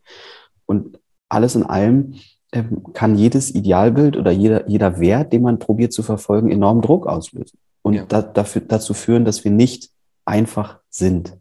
[0.66, 0.98] Und
[1.28, 2.14] alles in allem
[2.52, 7.06] ähm, kann jedes Idealbild oder jeder, jeder Wert, den man probiert zu verfolgen, enormen Druck
[7.06, 8.04] auslösen und ja.
[8.08, 9.90] da, dafür, dazu führen, dass wir nicht
[10.24, 11.36] einfach sind.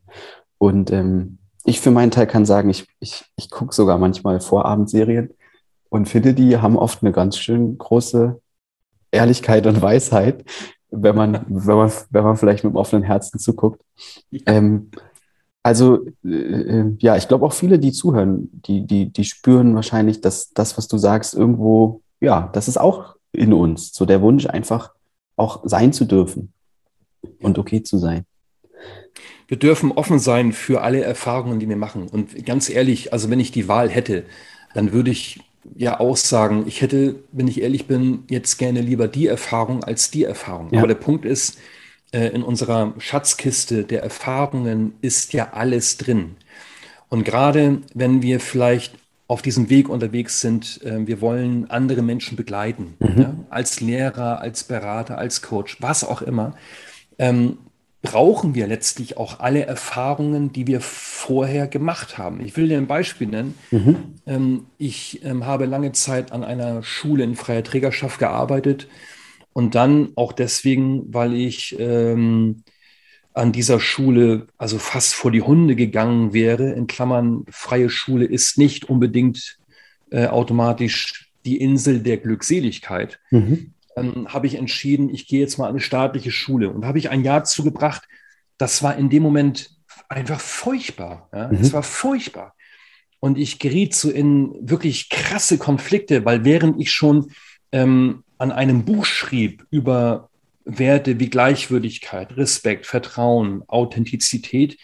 [0.57, 5.31] Und ähm, ich für meinen Teil kann sagen, ich, ich, ich gucke sogar manchmal Vorabendserien
[5.89, 8.39] und finde, die haben oft eine ganz schön große
[9.11, 10.43] Ehrlichkeit und Weisheit,
[11.01, 13.81] wenn man, wenn man, wenn man vielleicht mit dem offenen Herzen zuguckt.
[14.45, 14.89] Ähm,
[15.63, 20.21] also äh, äh, ja, ich glaube auch viele, die zuhören, die, die, die spüren wahrscheinlich,
[20.21, 23.91] dass das, was du sagst, irgendwo, ja, das ist auch in uns.
[23.93, 24.91] So der Wunsch, einfach
[25.35, 26.53] auch sein zu dürfen
[27.41, 28.25] und okay zu sein.
[29.47, 32.07] Wir dürfen offen sein für alle Erfahrungen, die wir machen.
[32.07, 34.25] Und ganz ehrlich, also wenn ich die Wahl hätte,
[34.73, 35.41] dann würde ich
[35.73, 40.11] ja auch sagen, ich hätte, wenn ich ehrlich bin, jetzt gerne lieber die Erfahrung als
[40.11, 40.69] die Erfahrung.
[40.71, 40.79] Ja.
[40.79, 41.57] Aber der Punkt ist,
[42.11, 46.37] äh, in unserer Schatzkiste der Erfahrungen ist ja alles drin.
[47.09, 48.95] Und gerade wenn wir vielleicht
[49.27, 53.21] auf diesem Weg unterwegs sind, äh, wir wollen andere Menschen begleiten, mhm.
[53.21, 56.55] ja, als Lehrer, als Berater, als Coach, was auch immer,
[57.17, 57.57] ähm,
[58.05, 62.39] brauchen wir letztlich auch alle Erfahrungen, die wir vorher gemacht haben.
[62.45, 63.55] Ich will dir ein Beispiel nennen.
[63.71, 63.97] Mhm.
[64.25, 68.87] Ähm, ich ähm, habe lange Zeit an einer Schule in freier Trägerschaft gearbeitet
[69.53, 72.63] und dann auch deswegen, weil ich ähm,
[73.33, 76.71] an dieser Schule also fast vor die Hunde gegangen wäre.
[76.73, 79.57] In Klammern, freie Schule ist nicht unbedingt
[80.11, 83.19] äh, automatisch die Insel der Glückseligkeit.
[83.31, 86.69] Mhm ähm, habe ich entschieden, ich gehe jetzt mal an eine staatliche Schule.
[86.69, 88.03] Und habe ich ein Jahr zugebracht,
[88.57, 89.71] das war in dem Moment
[90.09, 91.29] einfach furchtbar.
[91.33, 91.47] Ja?
[91.47, 91.57] Mhm.
[91.59, 92.55] Es war furchtbar.
[93.19, 97.31] Und ich geriet so in wirklich krasse Konflikte, weil während ich schon
[97.71, 100.29] ähm, an einem Buch schrieb über
[100.65, 104.77] Werte wie Gleichwürdigkeit, Respekt, Vertrauen, Authentizität,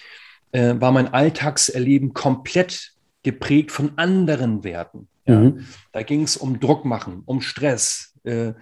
[0.51, 2.93] äh, war mein Alltagserleben komplett
[3.23, 5.07] geprägt von anderen Werten.
[5.27, 5.39] Ja?
[5.39, 5.65] Mhm.
[5.91, 8.53] Da ging es um Druck machen, um Stress, äh,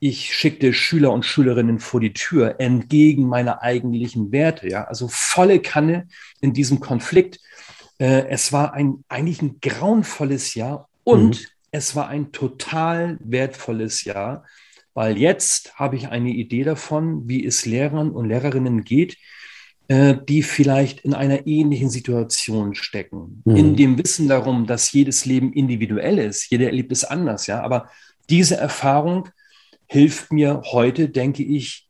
[0.00, 4.68] ich schickte Schüler und Schülerinnen vor die Tür entgegen meiner eigentlichen Werte.
[4.68, 6.08] Ja, also volle Kanne
[6.40, 7.40] in diesem Konflikt.
[7.98, 11.46] Äh, es war ein eigentlich ein grauenvolles Jahr und mhm.
[11.72, 14.44] es war ein total wertvolles Jahr,
[14.94, 19.16] weil jetzt habe ich eine Idee davon, wie es Lehrern und Lehrerinnen geht,
[19.88, 23.42] äh, die vielleicht in einer ähnlichen Situation stecken.
[23.44, 23.56] Mhm.
[23.56, 27.62] In dem Wissen darum, dass jedes Leben individuell ist, jeder erlebt es anders, ja.
[27.62, 27.88] Aber
[28.30, 29.30] diese Erfahrung
[29.88, 31.88] hilft mir heute, denke ich,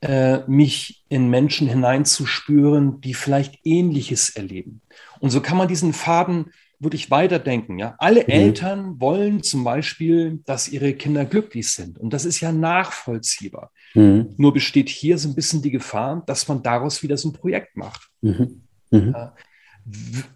[0.00, 4.80] äh, mich in Menschen hineinzuspüren, die vielleicht Ähnliches erleben.
[5.20, 6.46] Und so kann man diesen Faden
[6.80, 7.78] wirklich weiterdenken.
[7.78, 7.94] Ja?
[7.98, 8.28] Alle mhm.
[8.28, 11.98] Eltern wollen zum Beispiel, dass ihre Kinder glücklich sind.
[11.98, 13.70] Und das ist ja nachvollziehbar.
[13.94, 14.34] Mhm.
[14.36, 17.76] Nur besteht hier so ein bisschen die Gefahr, dass man daraus wieder so ein Projekt
[17.76, 18.08] macht.
[18.20, 18.62] Mhm.
[18.90, 19.14] mhm.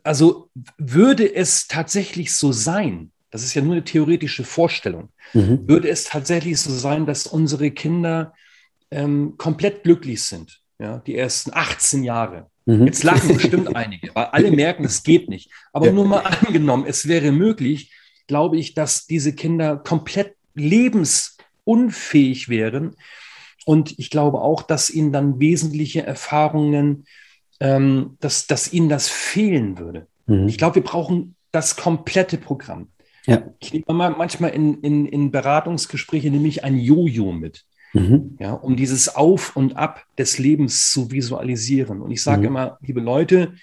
[0.03, 5.11] Also würde es tatsächlich so sein, das ist ja nur eine theoretische Vorstellung.
[5.35, 5.69] Mhm.
[5.69, 8.33] Würde es tatsächlich so sein, dass unsere Kinder
[8.91, 10.63] ähm, komplett glücklich sind.
[10.79, 12.51] Ja, die ersten 18 Jahre.
[12.65, 12.87] Mhm.
[12.87, 15.51] Jetzt lachen bestimmt einige, weil alle merken, es geht nicht.
[15.73, 15.93] Aber ja.
[15.93, 17.93] nur mal angenommen, es wäre möglich,
[18.27, 22.97] glaube ich, dass diese Kinder komplett lebensunfähig wären.
[23.65, 27.05] Und ich glaube auch, dass ihnen dann wesentliche Erfahrungen,
[27.61, 30.07] ähm, dass, dass ihnen das fehlen würde.
[30.27, 30.49] Mhm.
[30.49, 32.89] Ich glaube, wir brauchen das komplette Programm.
[33.27, 33.43] Ja.
[33.59, 37.65] Ich nehme manchmal in, in, in Beratungsgespräche nehme ich ein Jojo mit.
[37.93, 38.37] Mhm.
[38.39, 42.03] Ja, um dieses Auf und Ab des Lebens zu visualisieren.
[42.03, 42.47] Und ich sage mhm.
[42.47, 43.55] immer, liebe Leute,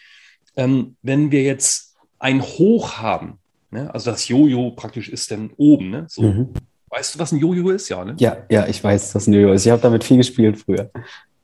[0.56, 3.40] ähm, wenn wir jetzt ein Hoch haben,
[3.72, 6.24] ne, also das Jojo praktisch ist dann oben, ne, so.
[6.24, 6.50] Mhm.
[6.90, 7.90] Weißt du, was ein Jojo ist?
[7.90, 8.16] Ja, ne?
[8.20, 9.66] ja, ja, ich weiß, was ein Jojo ist.
[9.66, 10.92] Ich habe damit viel gespielt früher.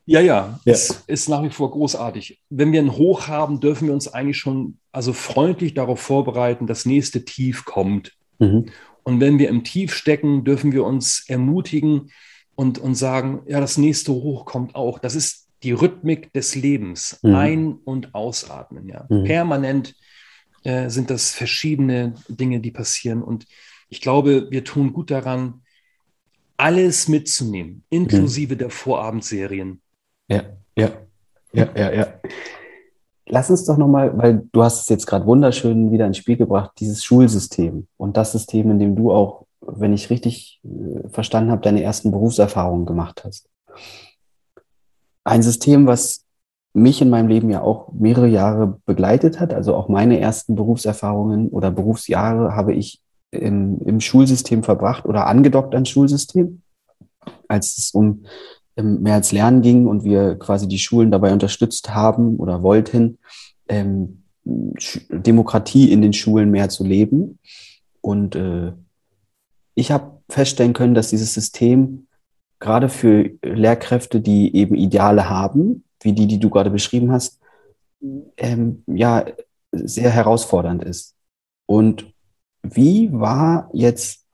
[0.10, 0.74] Ja, ja, ja.
[0.74, 2.42] Es ist nach wie vor großartig.
[2.50, 6.88] Wenn wir ein Hoch haben, dürfen wir uns eigentlich schon also freundlich darauf vorbereiten, das
[6.88, 8.14] nächste Tief kommt.
[8.40, 8.66] Mhm.
[9.04, 12.10] Und wenn wir im Tief stecken, dürfen wir uns ermutigen
[12.56, 14.98] und, und sagen, ja, das nächste Hoch kommt auch.
[14.98, 17.20] Das ist die Rhythmik des Lebens.
[17.22, 17.36] Mhm.
[17.36, 18.88] Ein- und ausatmen.
[18.88, 19.06] Ja.
[19.10, 19.26] Mhm.
[19.26, 19.96] Permanent
[20.64, 23.22] äh, sind das verschiedene Dinge, die passieren.
[23.22, 23.46] Und
[23.90, 25.62] ich glaube, wir tun gut daran,
[26.58, 29.82] alles mitzunehmen, inklusive der Vorabendserien
[30.30, 30.44] ja,
[30.76, 30.90] ja,
[31.54, 32.08] ja, ja, ja.
[33.28, 36.72] Lass uns doch nochmal, weil du hast es jetzt gerade wunderschön wieder ins Spiel gebracht,
[36.80, 41.62] dieses Schulsystem und das System, in dem du auch, wenn ich richtig äh, verstanden habe,
[41.62, 43.48] deine ersten Berufserfahrungen gemacht hast.
[45.24, 46.26] Ein System, was
[46.74, 51.50] mich in meinem Leben ja auch mehrere Jahre begleitet hat, also auch meine ersten Berufserfahrungen
[51.50, 56.62] oder Berufsjahre habe ich im, im Schulsystem verbracht oder angedockt ans Schulsystem,
[57.48, 58.24] als es um
[58.84, 63.18] mehr als Lernen ging und wir quasi die Schulen dabei unterstützt haben oder wollten,
[63.68, 67.40] ähm, Demokratie in den Schulen mehr zu leben.
[68.02, 68.72] Und äh,
[69.76, 72.08] ich habe feststellen können, dass dieses System
[72.60, 77.40] gerade für Lehrkräfte, die eben Ideale haben, wie die, die du gerade beschrieben hast,
[78.38, 79.26] ähm, ja,
[79.72, 81.16] sehr herausfordernd ist.
[81.66, 82.14] Und
[82.64, 84.26] wie war jetzt,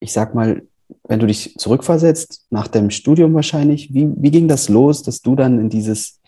[0.00, 0.62] ich sag mal,
[1.06, 5.36] wenn du dich zurückversetzt, nach dem Studium wahrscheinlich, wie, wie ging das los, dass du
[5.36, 6.20] dann in dieses,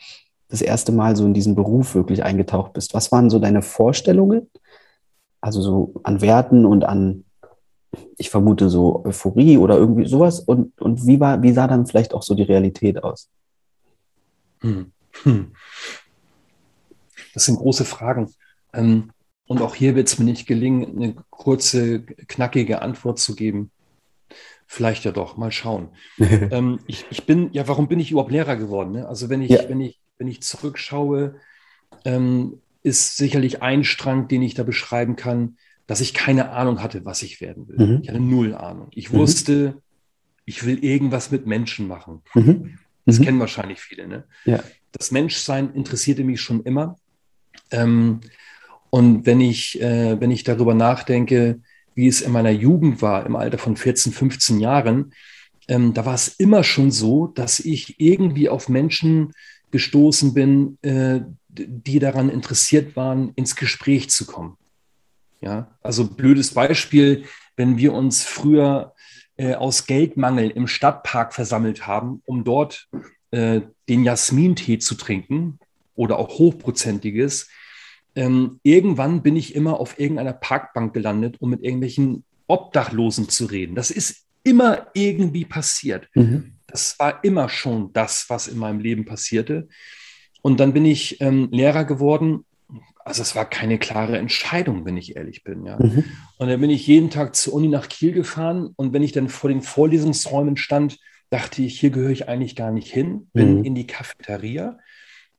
[0.49, 2.95] das erste Mal so in diesen Beruf wirklich eingetaucht bist?
[2.95, 4.51] Was waren so deine Vorstellungen?
[5.41, 7.25] Also so an Werten und an,
[8.19, 10.41] ich vermute so Euphorie oder irgendwie sowas.
[10.41, 13.31] Und, und wie war, wie sah dann vielleicht auch so die Realität aus?
[14.61, 14.93] Hm.
[15.23, 15.53] Hm.
[17.33, 18.33] Das sind große Fragen.
[18.75, 19.11] Ähm,
[19.47, 23.71] und auch hier wird es mir nicht gelingen, eine kurze, knackige Antwort zu geben.
[24.67, 25.91] Vielleicht ja doch, mal schauen.
[26.19, 28.93] ähm, ich, ich, bin, ja, warum bin ich überhaupt Lehrer geworden?
[28.93, 29.09] Ne?
[29.09, 29.69] Also wenn ich, ja.
[29.69, 31.37] wenn ich, wenn ich zurückschaue,
[32.05, 37.05] ähm, ist sicherlich ein Strang, den ich da beschreiben kann, dass ich keine Ahnung hatte,
[37.05, 37.87] was ich werden will.
[37.87, 38.01] Mhm.
[38.03, 38.89] Ich hatte null Ahnung.
[38.93, 39.19] Ich mhm.
[39.19, 39.83] wusste,
[40.45, 42.23] ich will irgendwas mit Menschen machen.
[42.35, 42.79] Mhm.
[43.05, 43.25] Das mhm.
[43.25, 44.09] kennen wahrscheinlich viele.
[44.09, 44.25] Ne?
[44.45, 44.63] Ja.
[44.93, 46.97] Das Menschsein interessierte mich schon immer.
[47.71, 48.21] Ähm,
[48.91, 51.61] und wenn ich, äh, wenn ich darüber nachdenke,
[51.97, 55.13] wie es in meiner Jugend war, im Alter von 14, 15 Jahren,
[55.67, 59.33] ähm, da war es immer schon so, dass ich irgendwie auf Menschen
[59.73, 64.57] gestoßen bin, äh, die daran interessiert waren, ins Gespräch zu kommen.
[65.41, 67.25] Ja, also blödes Beispiel,
[67.57, 68.95] wenn wir uns früher
[69.37, 72.89] äh, aus Geldmangel im Stadtpark versammelt haben, um dort
[73.31, 75.59] äh, den Jasmintee zu trinken
[75.95, 77.49] oder auch hochprozentiges,
[78.17, 83.75] ähm, irgendwann bin ich immer auf irgendeiner Parkbank gelandet, um mit irgendwelchen Obdachlosen zu reden.
[83.75, 86.09] Das ist immer irgendwie passiert.
[86.15, 86.55] Mhm.
[86.67, 89.69] Das war immer schon das, was in meinem Leben passierte.
[90.41, 92.45] Und dann bin ich ähm, Lehrer geworden.
[93.05, 95.67] Also es war keine klare Entscheidung, wenn ich ehrlich bin.
[95.67, 95.79] Ja.
[95.79, 96.05] Mhm.
[96.39, 98.71] Und dann bin ich jeden Tag zur Uni nach Kiel gefahren.
[98.77, 100.99] Und wenn ich dann vor den Vorlesungsräumen stand,
[101.29, 103.29] dachte ich, hier gehöre ich eigentlich gar nicht hin.
[103.33, 103.65] Bin mhm.
[103.65, 104.79] in die Cafeteria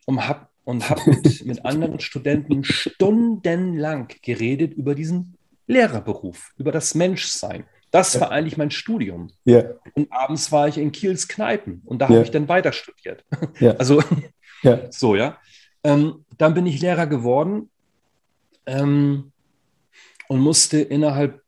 [0.06, 6.94] und habe und habe mit, mit anderen Studenten stundenlang geredet über diesen Lehrerberuf, über das
[6.94, 7.64] Menschsein.
[7.90, 9.32] Das war eigentlich mein Studium.
[9.46, 9.64] Ja.
[9.94, 12.16] Und abends war ich in Kiels Kneipen und da ja.
[12.16, 13.24] habe ich dann weiter studiert.
[13.62, 13.78] Ja.
[13.78, 14.04] Also
[14.90, 15.38] so, ja.
[15.86, 17.70] Ähm, dann bin ich Lehrer geworden
[18.66, 19.32] ähm,
[20.28, 21.44] und musste innerhalb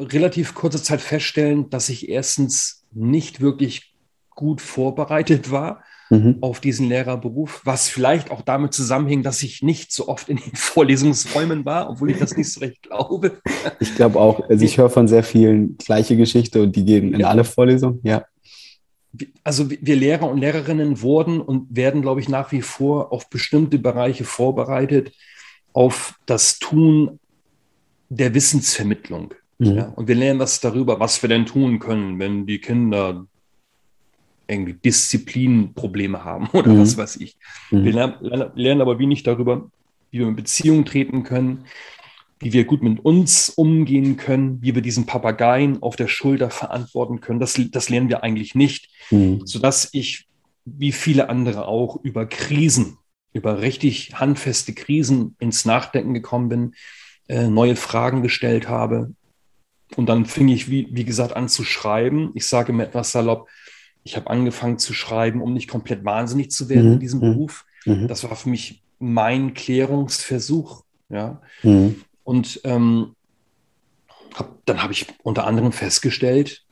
[0.00, 3.94] relativ kurzer Zeit feststellen, dass ich erstens nicht wirklich
[4.30, 6.36] gut vorbereitet war mhm.
[6.40, 10.52] auf diesen Lehrerberuf, was vielleicht auch damit zusammenhing, dass ich nicht so oft in den
[10.54, 13.40] Vorlesungsräumen war, obwohl ich das nicht so recht glaube.
[13.80, 17.20] Ich glaube auch, also ich höre von sehr vielen gleiche Geschichte und die gehen in
[17.20, 17.28] ja.
[17.28, 18.24] alle Vorlesungen, ja.
[19.44, 23.78] Also wir Lehrer und Lehrerinnen wurden und werden, glaube ich, nach wie vor auf bestimmte
[23.78, 25.12] Bereiche vorbereitet,
[25.74, 27.18] auf das Tun
[28.08, 29.34] der Wissensvermittlung.
[29.58, 29.66] Mhm.
[29.66, 33.26] Ja, und wir lernen was darüber, was wir denn tun können, wenn die Kinder
[34.52, 36.80] irgendwie Disziplinprobleme haben oder mhm.
[36.80, 37.36] was weiß ich.
[37.70, 37.84] Mhm.
[37.84, 39.70] Wir lernen, lernen aber wenig darüber,
[40.10, 41.64] wie wir in Beziehungen treten können,
[42.38, 47.20] wie wir gut mit uns umgehen können, wie wir diesen Papageien auf der Schulter verantworten
[47.20, 47.40] können.
[47.40, 49.46] Das, das lernen wir eigentlich nicht, mhm.
[49.46, 50.26] sodass ich,
[50.64, 52.98] wie viele andere auch, über Krisen,
[53.32, 56.74] über richtig handfeste Krisen ins Nachdenken gekommen bin,
[57.28, 59.12] äh, neue Fragen gestellt habe.
[59.96, 62.32] Und dann fing ich, wie, wie gesagt, an zu schreiben.
[62.34, 63.48] Ich sage mir etwas salopp,
[64.04, 66.92] ich habe angefangen zu schreiben, um nicht komplett wahnsinnig zu werden mhm.
[66.94, 67.32] in diesem mhm.
[67.32, 67.64] Beruf.
[67.84, 68.08] Mhm.
[68.08, 70.84] Das war für mich mein Klärungsversuch.
[71.08, 71.40] Ja.
[71.62, 72.02] Mhm.
[72.24, 73.14] Und ähm,
[74.34, 76.64] hab, dann habe ich unter anderem festgestellt,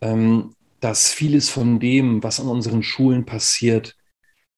[0.00, 3.96] ähm, dass vieles von dem, was an unseren Schulen passiert,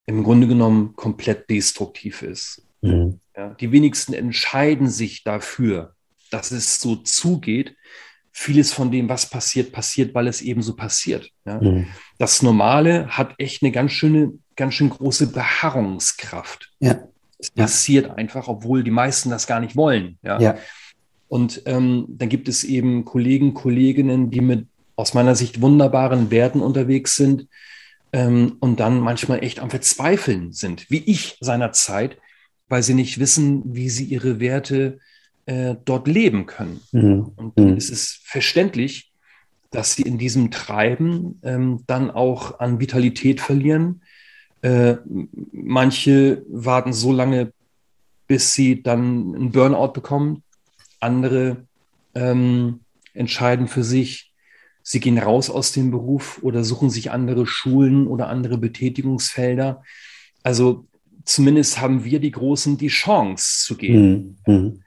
[0.07, 2.67] im Grunde genommen komplett destruktiv ist.
[2.81, 3.21] Mhm.
[3.37, 5.95] Ja, die wenigsten entscheiden sich dafür,
[6.31, 7.77] dass es so zugeht.
[8.35, 11.31] Vieles von dem, was passiert, passiert, weil es eben so passiert.
[11.45, 11.61] Ja.
[11.61, 11.87] Mhm.
[12.19, 16.73] Das Normale hat echt eine ganz schöne, ganz schön große Beharrungskraft.
[16.81, 17.05] Ja.
[17.39, 18.15] Es passiert ja.
[18.15, 20.19] einfach, obwohl die meisten das gar nicht wollen.
[20.23, 20.41] Ja.
[20.41, 20.57] ja.
[21.29, 24.67] Und ähm, dann gibt es eben Kollegen, Kolleginnen, die mit
[24.97, 27.49] aus meiner Sicht wunderbaren Werten unterwegs sind
[28.13, 32.19] ähm, und dann manchmal echt am Verzweifeln sind, wie ich seinerzeit,
[32.69, 35.12] weil sie nicht wissen, wie sie ihre Werte äh,
[35.45, 36.81] dort leben können.
[36.93, 37.33] Mhm.
[37.35, 37.77] Und dann mhm.
[37.77, 39.13] ist es verständlich,
[39.73, 44.03] dass sie in diesem Treiben ähm, dann auch an Vitalität verlieren,
[44.63, 44.97] äh,
[45.53, 47.53] manche warten so lange,
[48.29, 50.45] bis sie dann einen Burnout bekommen.
[51.01, 51.67] Andere
[52.15, 52.81] ähm,
[53.13, 54.33] entscheiden für sich,
[54.83, 59.83] sie gehen raus aus dem Beruf oder suchen sich andere Schulen oder andere Betätigungsfelder.
[60.45, 60.87] Also
[61.25, 64.39] zumindest haben wir die Großen die Chance zu gehen.
[64.47, 64.83] Mhm.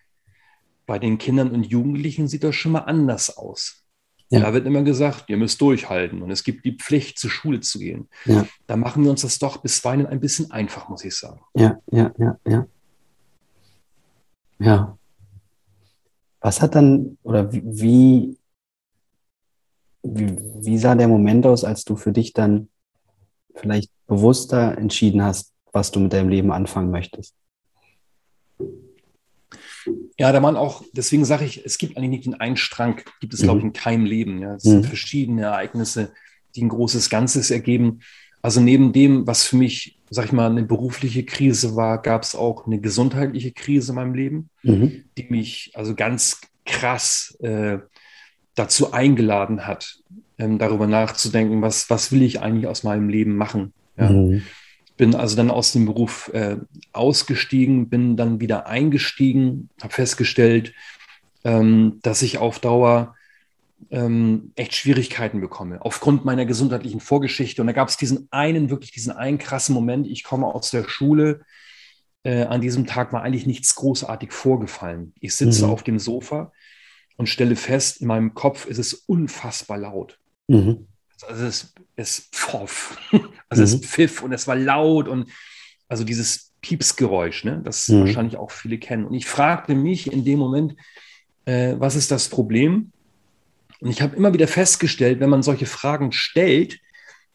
[0.86, 3.86] Bei den Kindern und Jugendlichen sieht das schon mal anders aus.
[4.30, 4.40] Ja.
[4.40, 7.80] Da wird immer gesagt, ihr müsst durchhalten und es gibt die Pflicht, zur Schule zu
[7.80, 8.10] gehen.
[8.26, 8.48] Ja.
[8.66, 11.42] Da machen wir uns das doch bisweilen ein bisschen einfach, muss ich sagen.
[11.56, 12.68] Ja, ja, ja, ja.
[14.58, 14.98] Ja.
[16.40, 18.38] Was hat dann, oder wie,
[20.02, 22.70] wie, wie sah der Moment aus, als du für dich dann
[23.54, 27.36] vielleicht bewusster entschieden hast, was du mit deinem Leben anfangen möchtest?
[30.18, 33.34] Ja, da man auch, deswegen sage ich, es gibt eigentlich nicht den einen Strang, gibt
[33.34, 33.44] es, mhm.
[33.44, 34.42] glaube ich, in keinem Leben.
[34.42, 34.56] Ja.
[34.56, 34.70] Es mhm.
[34.70, 36.12] sind verschiedene Ereignisse,
[36.56, 38.00] die ein großes Ganzes ergeben.
[38.42, 42.36] Also neben dem, was für mich, sag ich mal, eine berufliche Krise war, gab es
[42.36, 45.04] auch eine gesundheitliche Krise in meinem Leben, mhm.
[45.18, 47.80] die mich also ganz krass äh,
[48.56, 50.00] dazu eingeladen hat,
[50.38, 53.74] ähm, darüber nachzudenken, was, was will ich eigentlich aus meinem Leben machen.
[53.98, 54.10] Ja.
[54.10, 54.44] Mhm
[54.98, 56.58] bin also dann aus dem Beruf äh,
[56.94, 60.74] ausgestiegen, bin dann wieder eingestiegen, habe festgestellt,
[61.44, 63.16] ähm, dass ich auf Dauer
[63.92, 67.62] ähm, echt Schwierigkeiten bekomme, aufgrund meiner gesundheitlichen Vorgeschichte.
[67.62, 70.08] Und da gab es diesen einen, wirklich diesen einen krassen Moment.
[70.08, 71.42] Ich komme aus der Schule.
[72.24, 75.14] Äh, an diesem Tag war eigentlich nichts großartig vorgefallen.
[75.20, 75.72] Ich sitze mhm.
[75.72, 76.52] auf dem Sofa
[77.18, 80.20] und stelle fest, in meinem Kopf ist es unfassbar laut.
[80.48, 80.88] Mhm.
[81.28, 82.98] Also es, es pfoff,
[83.50, 83.66] also mhm.
[83.66, 85.30] es pfiff und es war laut und
[85.88, 88.02] also dieses Piepsgeräusch, ne, das mhm.
[88.02, 89.06] wahrscheinlich auch viele kennen.
[89.06, 90.76] Und ich fragte mich in dem Moment,
[91.46, 92.92] äh, was ist das Problem?
[93.80, 96.80] Und ich habe immer wieder festgestellt, wenn man solche Fragen stellt,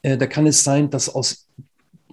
[0.02, 1.48] äh, da kann es sein, dass aus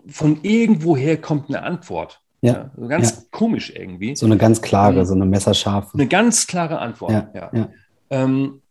[0.10, 2.22] von irgendwoher kommt eine Antwort.
[2.42, 2.54] Ja.
[2.54, 3.18] ja also ganz ja.
[3.32, 4.16] komisch irgendwie.
[4.16, 5.94] So eine ganz klare, um, so eine messerscharfe.
[5.94, 7.52] Eine ganz klare Antwort, ja.
[7.54, 7.70] ja.
[8.10, 8.62] Ähm,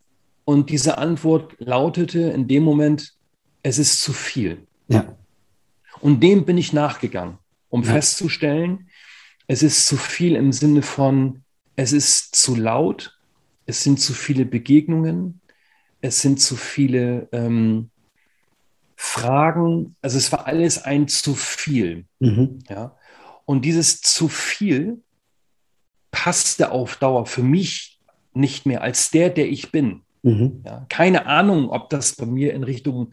[0.47, 3.15] und diese Antwort lautete in dem Moment,
[3.65, 4.65] es ist zu viel.
[4.87, 5.17] Ja.
[6.01, 7.95] Und dem bin ich nachgegangen, um ja.
[7.95, 8.89] festzustellen,
[9.49, 11.43] es ist zu viel im Sinne von,
[11.75, 13.19] es ist zu laut,
[13.67, 15.41] es sind zu viele Begegnungen,
[16.01, 17.91] es sind zu viele ähm,
[18.95, 22.07] Fragen, also es war alles ein zu viel.
[22.21, 22.61] Mhm.
[22.69, 22.97] Ja?
[23.47, 25.03] Und dieses zu viel
[26.13, 27.99] passte auf Dauer für mich
[28.33, 30.03] nicht mehr als der, der ich bin.
[30.27, 30.63] Mhm.
[30.65, 33.13] Ja, keine Ahnung, ob das bei mir in Richtung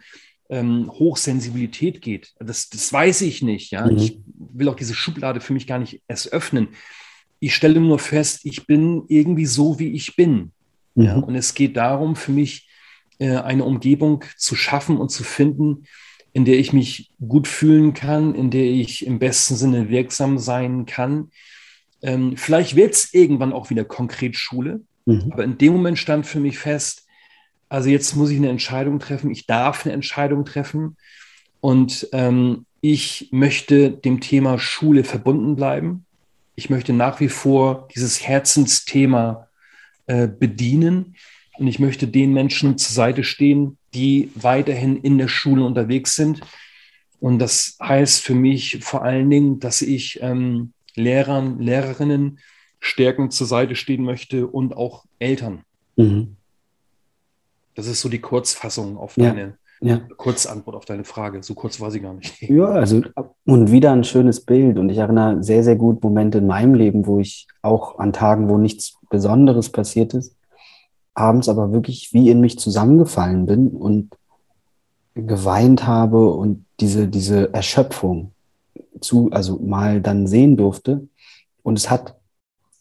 [0.49, 2.33] ähm, Hochsensibilität geht.
[2.39, 3.71] Das, das weiß ich nicht.
[3.71, 3.85] Ja?
[3.85, 3.97] Mhm.
[3.97, 6.69] Ich will auch diese Schublade für mich gar nicht erst öffnen.
[7.39, 10.53] Ich stelle nur fest, ich bin irgendwie so, wie ich bin.
[10.95, 11.03] Mhm.
[11.03, 11.15] Ja?
[11.17, 12.67] Und es geht darum, für mich
[13.19, 15.83] äh, eine Umgebung zu schaffen und zu finden,
[16.33, 20.87] in der ich mich gut fühlen kann, in der ich im besten Sinne wirksam sein
[20.87, 21.29] kann.
[22.01, 25.29] Ähm, vielleicht wird es irgendwann auch wieder konkret Schule, mhm.
[25.31, 27.02] aber in dem Moment stand für mich fest,
[27.73, 30.95] also jetzt muss ich eine Entscheidung treffen, ich darf eine Entscheidung treffen
[31.59, 36.05] und ähm, ich möchte dem Thema Schule verbunden bleiben.
[36.53, 39.47] Ich möchte nach wie vor dieses Herzensthema
[40.05, 41.15] äh, bedienen.
[41.57, 46.41] Und ich möchte den Menschen zur Seite stehen, die weiterhin in der Schule unterwegs sind.
[47.19, 52.37] Und das heißt für mich vor allen Dingen, dass ich ähm, Lehrern, Lehrerinnen
[52.79, 55.63] stärkend zur Seite stehen möchte und auch Eltern.
[55.95, 56.35] Mhm.
[57.75, 59.29] Das ist so die Kurzfassung auf ja.
[59.29, 59.99] deine ja.
[60.17, 61.43] Kurzantwort auf deine Frage.
[61.43, 62.41] So kurz war sie gar nicht.
[62.41, 63.01] Ja, also
[63.45, 64.77] und wieder ein schönes Bild.
[64.77, 68.49] Und ich erinnere sehr, sehr gut Momente in meinem Leben, wo ich auch an Tagen,
[68.49, 70.35] wo nichts Besonderes passiert ist,
[71.13, 74.15] abends aber wirklich wie in mich zusammengefallen bin und
[75.15, 78.31] geweint habe und diese, diese Erschöpfung
[79.01, 81.07] zu, also mal dann sehen durfte.
[81.61, 82.15] Und es hat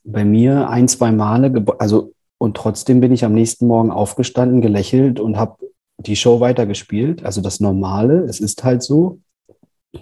[0.04, 2.12] bei mir ein, zwei Male, also
[2.42, 5.58] und trotzdem bin ich am nächsten Morgen aufgestanden, gelächelt und habe
[5.98, 7.24] die Show weitergespielt.
[7.24, 9.20] Also das Normale, es ist halt so,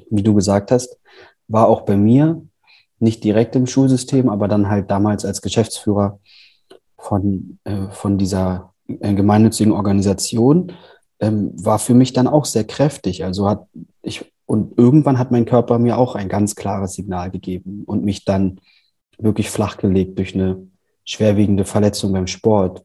[0.09, 0.99] wie du gesagt hast,
[1.49, 2.41] war auch bei mir
[2.99, 6.19] nicht direkt im Schulsystem, aber dann halt damals als Geschäftsführer
[6.97, 10.73] von, äh, von dieser äh, gemeinnützigen Organisation,
[11.21, 13.23] ähm, war für mich dann auch sehr kräftig.
[13.23, 13.67] Also hat
[14.01, 18.25] ich, und irgendwann hat mein Körper mir auch ein ganz klares Signal gegeben und mich
[18.25, 18.63] dann
[19.19, 20.70] wirklich flachgelegt durch eine
[21.11, 22.85] schwerwiegende Verletzung beim Sport.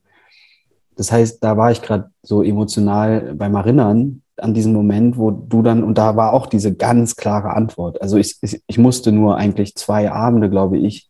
[0.95, 5.61] Das heißt, da war ich gerade so emotional beim Erinnern an diesen Moment, wo du
[5.61, 8.01] dann, und da war auch diese ganz klare Antwort.
[8.01, 11.09] Also ich, ich, ich musste nur eigentlich zwei Abende, glaube ich,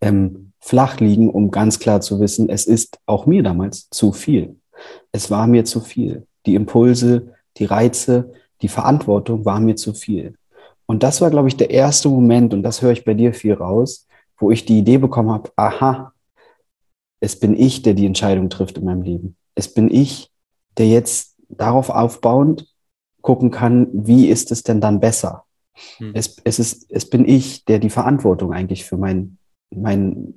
[0.00, 4.56] ähm, flach liegen, um ganz klar zu wissen, es ist auch mir damals zu viel.
[5.10, 6.26] Es war mir zu viel.
[6.46, 10.34] Die Impulse, die Reize, die Verantwortung war mir zu viel.
[10.86, 13.54] Und das war, glaube ich, der erste Moment, und das höre ich bei dir viel
[13.54, 14.06] raus,
[14.42, 16.12] wo ich die Idee bekommen habe, aha,
[17.20, 19.36] es bin ich, der die Entscheidung trifft in meinem Leben.
[19.54, 20.30] Es bin ich,
[20.76, 22.66] der jetzt darauf aufbauend
[23.20, 25.44] gucken kann, wie ist es denn dann besser?
[25.98, 26.12] Hm.
[26.14, 29.38] Es, es, ist, es bin ich, der die Verantwortung eigentlich für mein,
[29.70, 30.34] mein,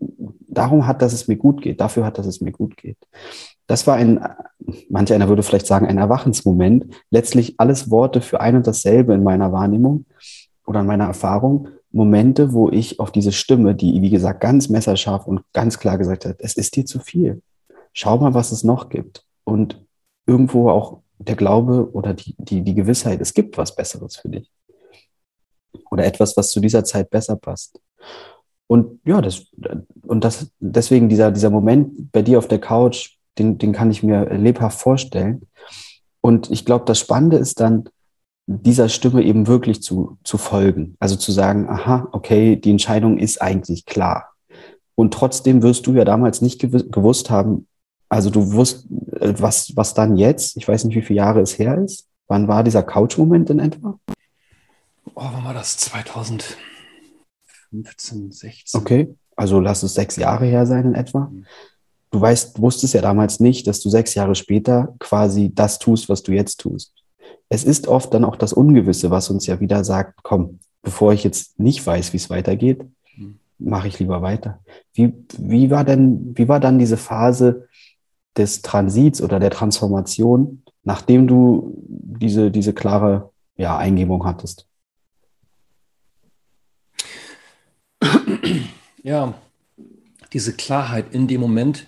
[0.47, 2.97] darum hat, dass es mir gut geht, dafür hat, dass es mir gut geht.
[3.67, 4.23] Das war ein,
[4.89, 6.85] manch einer würde vielleicht sagen, ein Erwachensmoment.
[7.09, 10.05] Letztlich alles Worte für ein und dasselbe in meiner Wahrnehmung
[10.67, 11.69] oder in meiner Erfahrung.
[11.95, 16.25] Momente, wo ich auf diese Stimme, die, wie gesagt, ganz messerscharf und ganz klar gesagt
[16.25, 17.41] hat, es ist dir zu viel.
[17.93, 19.23] Schau mal, was es noch gibt.
[19.45, 19.81] Und
[20.25, 24.51] irgendwo auch der Glaube oder die, die, die Gewissheit, es gibt was Besseres für dich.
[25.89, 27.79] Oder etwas, was zu dieser Zeit besser passt.
[28.67, 29.45] Und ja, das,
[30.05, 34.03] und das, deswegen dieser, dieser Moment bei dir auf der Couch, den, den kann ich
[34.03, 35.47] mir lebhaft vorstellen.
[36.19, 37.87] Und ich glaube, das Spannende ist dann,
[38.47, 40.95] dieser Stimme eben wirklich zu, zu folgen.
[40.99, 44.33] Also zu sagen, aha, okay, die Entscheidung ist eigentlich klar.
[44.93, 47.67] Und trotzdem wirst du ja damals nicht gewusst haben,
[48.07, 48.85] also du wusst,
[49.19, 52.07] äh, was, was dann jetzt, ich weiß nicht, wie viele Jahre es her ist.
[52.27, 53.99] Wann war dieser Couch-Moment in etwa?
[55.15, 55.77] Oh, wann war das?
[55.77, 58.79] 2015, 16.
[58.79, 61.31] Okay, also lass es sechs Jahre her sein in etwa.
[61.31, 61.45] Mhm.
[62.11, 66.23] Du weißt, wusstest ja damals nicht, dass du sechs Jahre später quasi das tust, was
[66.23, 66.93] du jetzt tust
[67.49, 71.23] es ist oft dann auch das Ungewisse, was uns ja wieder sagt, komm, bevor ich
[71.23, 72.83] jetzt nicht weiß, wie es weitergeht,
[73.15, 73.39] hm.
[73.59, 74.59] mache ich lieber weiter.
[74.93, 77.67] Wie, wie war denn, wie war dann diese Phase
[78.37, 84.67] des Transits oder der Transformation, nachdem du diese, diese klare ja, Eingebung hattest?
[89.03, 89.35] Ja,
[90.33, 91.87] diese Klarheit in dem Moment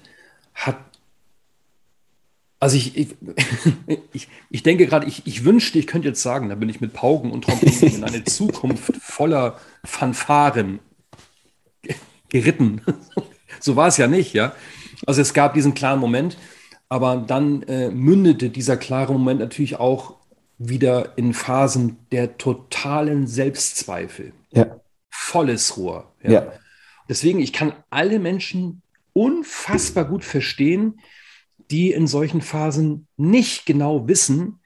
[0.54, 0.78] hat
[2.60, 3.16] also ich, ich,
[4.14, 6.94] ich, ich denke gerade, ich, ich wünschte, ich könnte jetzt sagen, da bin ich mit
[6.94, 10.80] Pauken und Trompeten in eine Zukunft voller Fanfaren
[12.30, 12.82] geritten.
[13.60, 14.54] So war es ja nicht, ja.
[15.08, 16.38] Also es gab diesen klaren Moment,
[16.90, 20.16] aber dann äh, mündete dieser klare Moment natürlich auch
[20.60, 24.34] wieder in Phasen der totalen Selbstzweifel.
[24.52, 24.80] Ja.
[25.10, 26.14] Volles Rohr.
[26.22, 26.32] Ja.
[26.32, 26.52] ja.
[27.10, 28.84] Deswegen, ich kann alle Menschen
[29.14, 31.00] unfassbar gut verstehen,
[31.72, 34.60] die in solchen Phasen nicht genau wissen,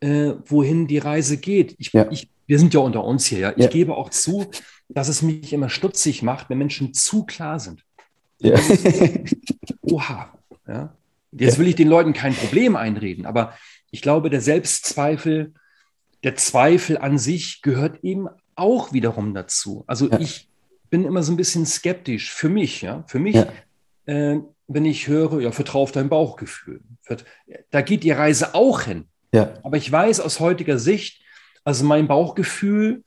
[0.00, 1.74] äh, wohin die Reise geht.
[1.78, 2.10] Ich, ja.
[2.10, 3.38] ich, wir sind ja unter uns hier.
[3.38, 3.52] Ja?
[3.56, 3.70] Ich ja.
[3.70, 4.46] gebe auch zu,
[4.88, 7.84] dass es mich immer stutzig macht, wenn Menschen zu klar sind.
[8.40, 8.58] Ja.
[9.82, 10.32] Oha.
[10.66, 10.94] Ja?
[11.32, 13.54] Jetzt will ich den Leuten kein Problem einreden, aber
[13.90, 15.52] ich glaube, der Selbstzweifel,
[16.24, 19.84] der Zweifel an sich gehört eben auch wiederum dazu.
[19.86, 20.48] Also ich
[20.90, 22.82] bin immer so ein bisschen skeptisch für mich.
[22.82, 23.04] Ja?
[23.06, 23.36] Für mich
[24.06, 24.38] äh,
[24.68, 26.82] wenn ich höre, ja, vertrau auf dein Bauchgefühl.
[27.70, 29.08] Da geht die Reise auch hin.
[29.32, 29.54] Ja.
[29.62, 31.22] Aber ich weiß aus heutiger Sicht,
[31.64, 33.02] also mein Bauchgefühl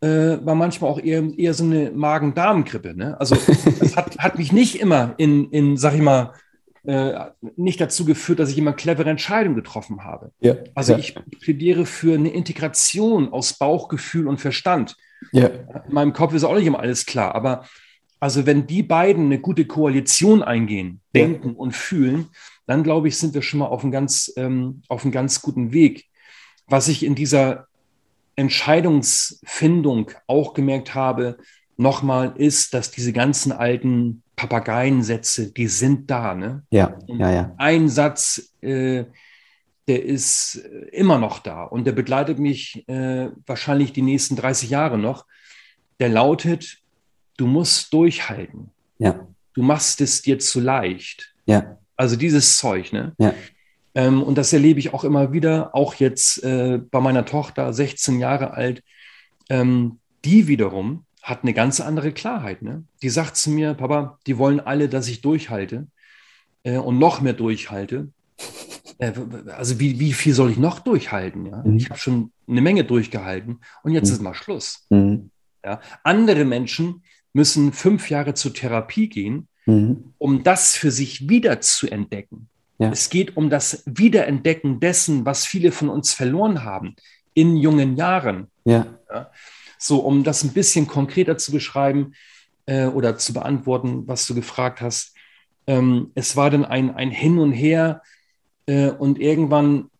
[0.00, 2.94] äh, war manchmal auch eher, eher so eine Magen-Darm-Grippe.
[2.94, 3.18] Ne?
[3.18, 3.36] Also
[3.80, 6.34] das hat, hat mich nicht immer in, in sag ich mal,
[6.84, 10.32] äh, nicht dazu geführt, dass ich immer clevere Entscheidungen getroffen habe.
[10.40, 10.56] Ja.
[10.74, 10.98] Also ja.
[10.98, 14.96] ich plädiere für eine Integration aus Bauchgefühl und Verstand.
[15.32, 15.46] Ja.
[15.46, 17.64] In meinem Kopf ist auch nicht immer alles klar, aber
[18.26, 21.54] Also wenn die beiden eine gute Koalition eingehen, denken ja.
[21.54, 22.26] und fühlen,
[22.66, 25.72] dann glaube ich, sind wir schon mal auf einem ganz, ähm, auf einem ganz guten
[25.72, 26.06] Weg.
[26.66, 27.68] Was ich in dieser
[28.34, 31.38] Entscheidungsfindung auch gemerkt habe,
[31.76, 36.34] nochmal ist, dass diese ganzen alten Papageiensätze, die sind da.
[36.34, 36.64] Ne?
[36.70, 37.54] Ja, ja, ja.
[37.58, 39.04] Ein Satz, äh,
[39.86, 40.56] der ist
[40.90, 45.26] immer noch da und der begleitet mich äh, wahrscheinlich die nächsten 30 Jahre noch.
[46.00, 46.82] Der lautet,
[47.36, 48.70] du musst durchhalten.
[48.98, 49.26] Ja.
[49.54, 51.34] Du machst es dir zu leicht.
[51.46, 51.78] Ja.
[51.96, 53.14] Also dieses Zeug, ne?
[53.18, 53.34] Ja.
[53.94, 58.20] Ähm, und das erlebe ich auch immer wieder, auch jetzt äh, bei meiner Tochter, 16
[58.20, 58.82] Jahre alt.
[59.48, 62.60] Ähm, die wiederum hat eine ganz andere Klarheit.
[62.60, 62.84] Ne?
[63.02, 65.86] Die sagt zu mir, Papa, die wollen alle, dass ich durchhalte
[66.62, 68.08] äh, und noch mehr durchhalte.
[68.98, 69.12] Äh,
[69.54, 71.44] also wie, wie viel soll ich noch durchhalten?
[71.44, 71.62] Ja?
[71.62, 71.76] Mhm.
[71.76, 74.14] Ich habe schon eine Menge durchgehalten und jetzt mhm.
[74.14, 74.86] ist mal Schluss.
[74.88, 75.30] Mhm.
[75.62, 75.82] Ja?
[76.02, 77.02] Andere Menschen
[77.36, 80.14] müssen fünf Jahre zur Therapie gehen, mhm.
[80.16, 82.48] um das für sich wieder zu entdecken.
[82.78, 82.90] Ja.
[82.90, 86.96] Es geht um das Wiederentdecken dessen, was viele von uns verloren haben
[87.34, 88.46] in jungen Jahren.
[88.64, 88.86] Ja.
[89.12, 89.30] ja?
[89.78, 92.14] So, um das ein bisschen konkreter zu beschreiben
[92.64, 95.14] äh, oder zu beantworten, was du gefragt hast.
[95.66, 98.00] Ähm, es war dann ein, ein Hin und Her
[98.64, 99.90] äh, und irgendwann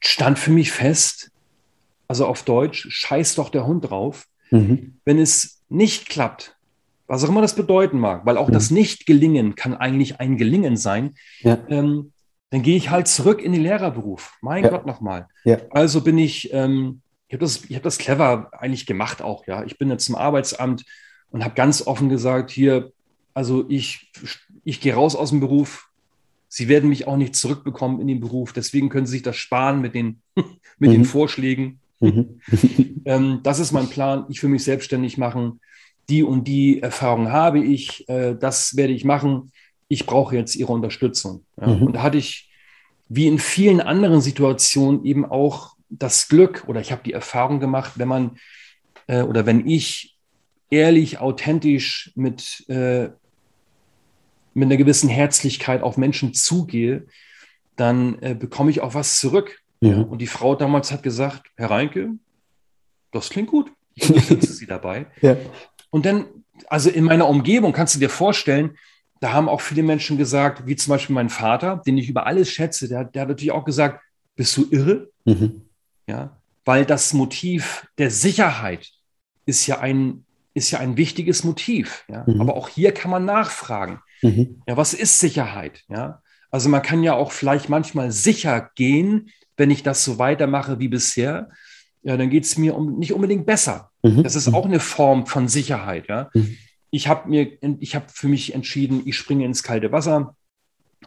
[0.00, 1.30] stand für mich fest,
[2.08, 4.26] also auf Deutsch, scheiß doch der Hund drauf.
[4.50, 4.94] Mhm.
[5.04, 6.56] Wenn es nicht klappt,
[7.06, 8.52] was auch immer das bedeuten mag, weil auch mhm.
[8.52, 11.58] das Nicht-Gelingen kann eigentlich ein Gelingen sein, ja.
[11.68, 12.12] ähm,
[12.50, 14.36] dann gehe ich halt zurück in den Lehrerberuf.
[14.42, 14.70] Mein ja.
[14.70, 15.26] Gott nochmal.
[15.44, 15.58] Ja.
[15.70, 17.02] Also bin ich ähm,
[17.32, 19.64] ich habe das, hab das clever eigentlich gemacht auch, ja.
[19.64, 20.84] Ich bin jetzt zum Arbeitsamt
[21.30, 22.92] und habe ganz offen gesagt, hier,
[23.32, 24.12] also ich,
[24.64, 25.88] ich gehe raus aus dem Beruf.
[26.48, 28.52] Sie werden mich auch nicht zurückbekommen in den Beruf.
[28.52, 30.92] Deswegen können Sie sich das sparen mit den, mit mhm.
[30.92, 31.80] den Vorschlägen.
[32.02, 32.40] Mhm.
[33.04, 34.26] ähm, das ist mein Plan.
[34.28, 35.60] Ich will mich selbstständig machen.
[36.08, 38.08] Die und die Erfahrung habe ich.
[38.08, 39.52] Äh, das werde ich machen.
[39.88, 41.44] Ich brauche jetzt Ihre Unterstützung.
[41.60, 41.68] Ja.
[41.68, 41.82] Mhm.
[41.84, 42.50] Und da hatte ich,
[43.08, 47.92] wie in vielen anderen Situationen, eben auch das Glück oder ich habe die Erfahrung gemacht,
[47.96, 48.38] wenn man
[49.06, 50.16] äh, oder wenn ich
[50.70, 53.10] ehrlich, authentisch mit, äh,
[54.54, 57.06] mit einer gewissen Herzlichkeit auf Menschen zugehe,
[57.76, 59.60] dann äh, bekomme ich auch was zurück.
[59.82, 59.98] Ja.
[59.98, 62.12] Und die Frau damals hat gesagt, Herr Reinke,
[63.10, 63.70] das klingt gut.
[63.94, 65.06] Ich unterstütze Sie dabei.
[65.20, 65.36] Ja.
[65.90, 66.24] Und dann,
[66.68, 68.76] also in meiner Umgebung, kannst du dir vorstellen,
[69.20, 72.50] da haben auch viele Menschen gesagt, wie zum Beispiel mein Vater, den ich über alles
[72.50, 74.00] schätze, der, der hat natürlich auch gesagt,
[74.34, 75.10] bist du irre?
[75.24, 75.62] Mhm
[76.06, 78.90] ja, weil das Motiv der Sicherheit
[79.46, 80.24] ist ja ein,
[80.54, 82.40] ist ja ein wichtiges Motiv, ja, mhm.
[82.40, 84.62] aber auch hier kann man nachfragen, mhm.
[84.66, 89.30] ja, was ist Sicherheit, ja, also man kann ja auch vielleicht manchmal sicher gehen,
[89.62, 91.48] wenn ich das so weitermache wie bisher,
[92.02, 93.92] ja, dann geht es mir um, nicht unbedingt besser.
[94.02, 94.24] Mhm.
[94.24, 96.30] Das ist auch eine Form von Sicherheit, ja.
[96.34, 96.56] Mhm.
[96.90, 100.34] Ich habe mir, ich habe für mich entschieden, ich springe ins kalte Wasser,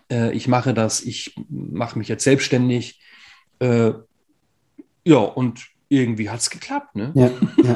[0.09, 3.01] äh, ich mache das, ich mache mich jetzt selbstständig,
[3.59, 3.91] äh,
[5.03, 7.11] ja, und irgendwie hat es geklappt, ne?
[7.13, 7.31] Ja,
[7.61, 7.75] ja.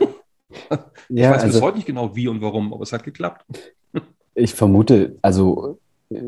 [1.09, 3.45] ich ja, weiß also, bis heute nicht genau wie und warum, aber es hat geklappt.
[4.33, 5.77] ich vermute, also
[6.09, 6.21] äh,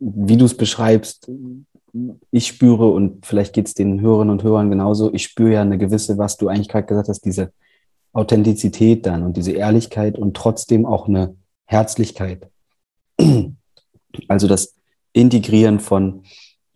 [0.00, 1.30] wie du es beschreibst,
[2.30, 5.78] ich spüre, und vielleicht geht es den Hörerinnen und Hörern genauso, ich spüre ja eine
[5.78, 7.52] gewisse, was du eigentlich gerade gesagt hast, diese
[8.12, 11.36] Authentizität dann und diese Ehrlichkeit und trotzdem auch eine
[11.66, 12.48] Herzlichkeit.
[14.28, 14.74] Also das
[15.12, 16.22] Integrieren von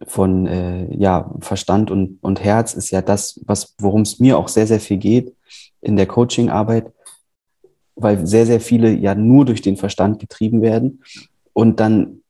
[0.07, 4.49] von äh, ja, Verstand und, und Herz ist ja das, was worum es mir auch
[4.49, 5.35] sehr, sehr viel geht
[5.81, 6.93] in der Coaching-Arbeit,
[7.95, 11.03] weil sehr, sehr viele ja nur durch den Verstand getrieben werden.
[11.55, 12.21] Und dann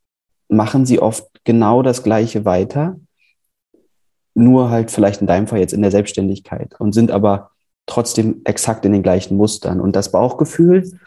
[0.48, 3.00] machen sie oft genau das Gleiche weiter,
[4.34, 7.50] nur halt vielleicht in deinem Fall jetzt in der Selbstständigkeit und sind aber
[7.86, 9.80] trotzdem exakt in den gleichen Mustern.
[9.80, 10.98] Und das Bauchgefühl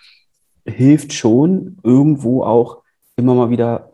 [0.65, 2.81] hilft schon irgendwo auch
[3.15, 3.91] immer mal wieder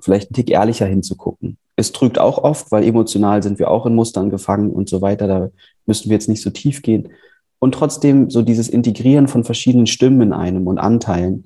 [0.00, 1.58] vielleicht einen Tick ehrlicher hinzugucken.
[1.76, 5.28] Es trügt auch oft, weil emotional sind wir auch in Mustern gefangen und so weiter.
[5.28, 5.50] Da
[5.86, 7.10] müssen wir jetzt nicht so tief gehen.
[7.58, 11.44] Und trotzdem so dieses Integrieren von verschiedenen Stimmen in einem und Anteilen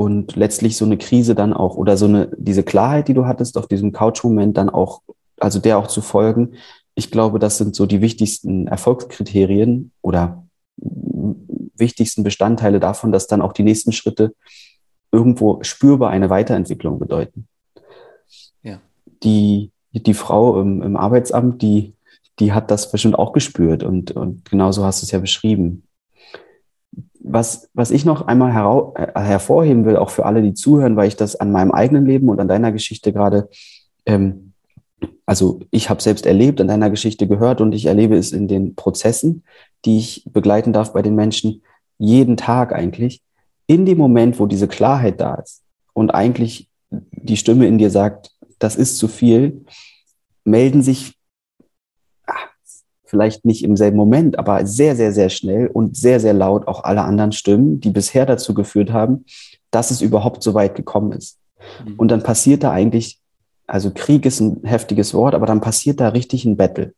[0.00, 3.58] und letztlich so eine Krise dann auch oder so eine, diese Klarheit, die du hattest
[3.58, 5.02] auf diesem Couch-Moment dann auch,
[5.38, 6.54] also der auch zu folgen.
[6.94, 10.44] Ich glaube, das sind so die wichtigsten Erfolgskriterien oder
[10.76, 14.34] wichtigsten Bestandteile davon, dass dann auch die nächsten Schritte
[15.12, 17.48] irgendwo spürbar eine Weiterentwicklung bedeuten
[19.22, 21.94] die, die Frau im, im Arbeitsamt, die,
[22.38, 25.84] die hat das bestimmt auch gespürt und, und genauso hast du es ja beschrieben.
[27.32, 31.08] Was, was ich noch einmal herau, äh, hervorheben will, auch für alle, die zuhören, weil
[31.08, 33.48] ich das an meinem eigenen Leben und an deiner Geschichte gerade,
[34.06, 34.52] ähm,
[35.26, 38.74] also ich habe selbst erlebt, an deiner Geschichte gehört und ich erlebe es in den
[38.74, 39.44] Prozessen,
[39.84, 41.62] die ich begleiten darf bei den Menschen.
[41.98, 43.22] jeden Tag eigentlich,
[43.66, 45.62] in dem Moment, wo diese Klarheit da ist
[45.92, 49.64] und eigentlich die Stimme in dir sagt, das ist zu viel,
[50.44, 51.14] melden sich
[53.10, 56.84] vielleicht nicht im selben Moment, aber sehr, sehr, sehr schnell und sehr, sehr laut auch
[56.84, 59.24] alle anderen Stimmen, die bisher dazu geführt haben,
[59.72, 61.38] dass es überhaupt so weit gekommen ist.
[61.84, 61.94] Mhm.
[61.96, 63.18] Und dann passiert da eigentlich,
[63.66, 66.94] also Krieg ist ein heftiges Wort, aber dann passiert da richtig ein Battle.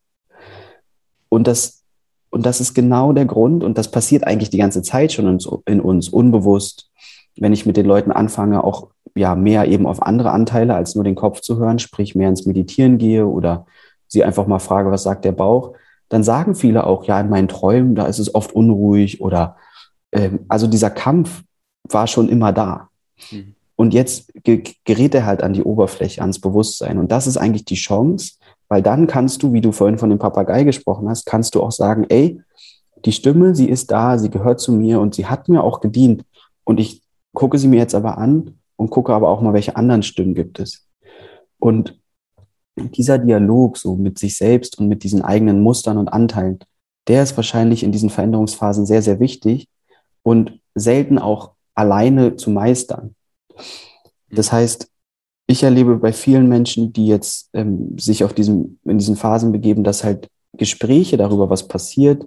[1.29, 1.81] Und das,
[2.29, 5.39] und das ist genau der Grund, und das passiert eigentlich die ganze Zeit schon in,
[5.65, 6.91] in uns, unbewusst,
[7.37, 11.03] wenn ich mit den Leuten anfange, auch ja mehr eben auf andere Anteile als nur
[11.03, 13.65] den Kopf zu hören, sprich mehr ins Meditieren gehe oder
[14.07, 15.73] sie einfach mal frage, was sagt der Bauch,
[16.13, 19.57] dann sagen viele auch, ja, in meinen Träumen, da ist es oft unruhig oder
[20.11, 21.43] ähm, also dieser Kampf
[21.89, 22.89] war schon immer da.
[23.31, 23.55] Mhm.
[23.75, 26.99] Und jetzt gerät er halt an die Oberfläche, ans Bewusstsein.
[26.99, 28.33] Und das ist eigentlich die Chance,
[28.67, 31.71] weil dann kannst du, wie du vorhin von dem Papagei gesprochen hast, kannst du auch
[31.71, 32.39] sagen, ey,
[33.05, 36.23] die Stimme, sie ist da, sie gehört zu mir und sie hat mir auch gedient.
[36.63, 37.01] Und ich
[37.33, 40.59] gucke sie mir jetzt aber an und gucke aber auch mal, welche anderen Stimmen gibt
[40.59, 40.87] es.
[41.57, 41.99] Und
[42.75, 46.59] dieser Dialog so mit sich selbst und mit diesen eigenen Mustern und Anteilen,
[47.07, 49.67] der ist wahrscheinlich in diesen Veränderungsphasen sehr, sehr wichtig
[50.23, 53.15] und selten auch alleine zu meistern.
[54.29, 54.87] Das heißt,
[55.47, 59.83] ich erlebe bei vielen Menschen, die jetzt ähm, sich auf diesem, in diesen Phasen begeben,
[59.83, 62.25] dass halt Gespräche darüber, was passiert,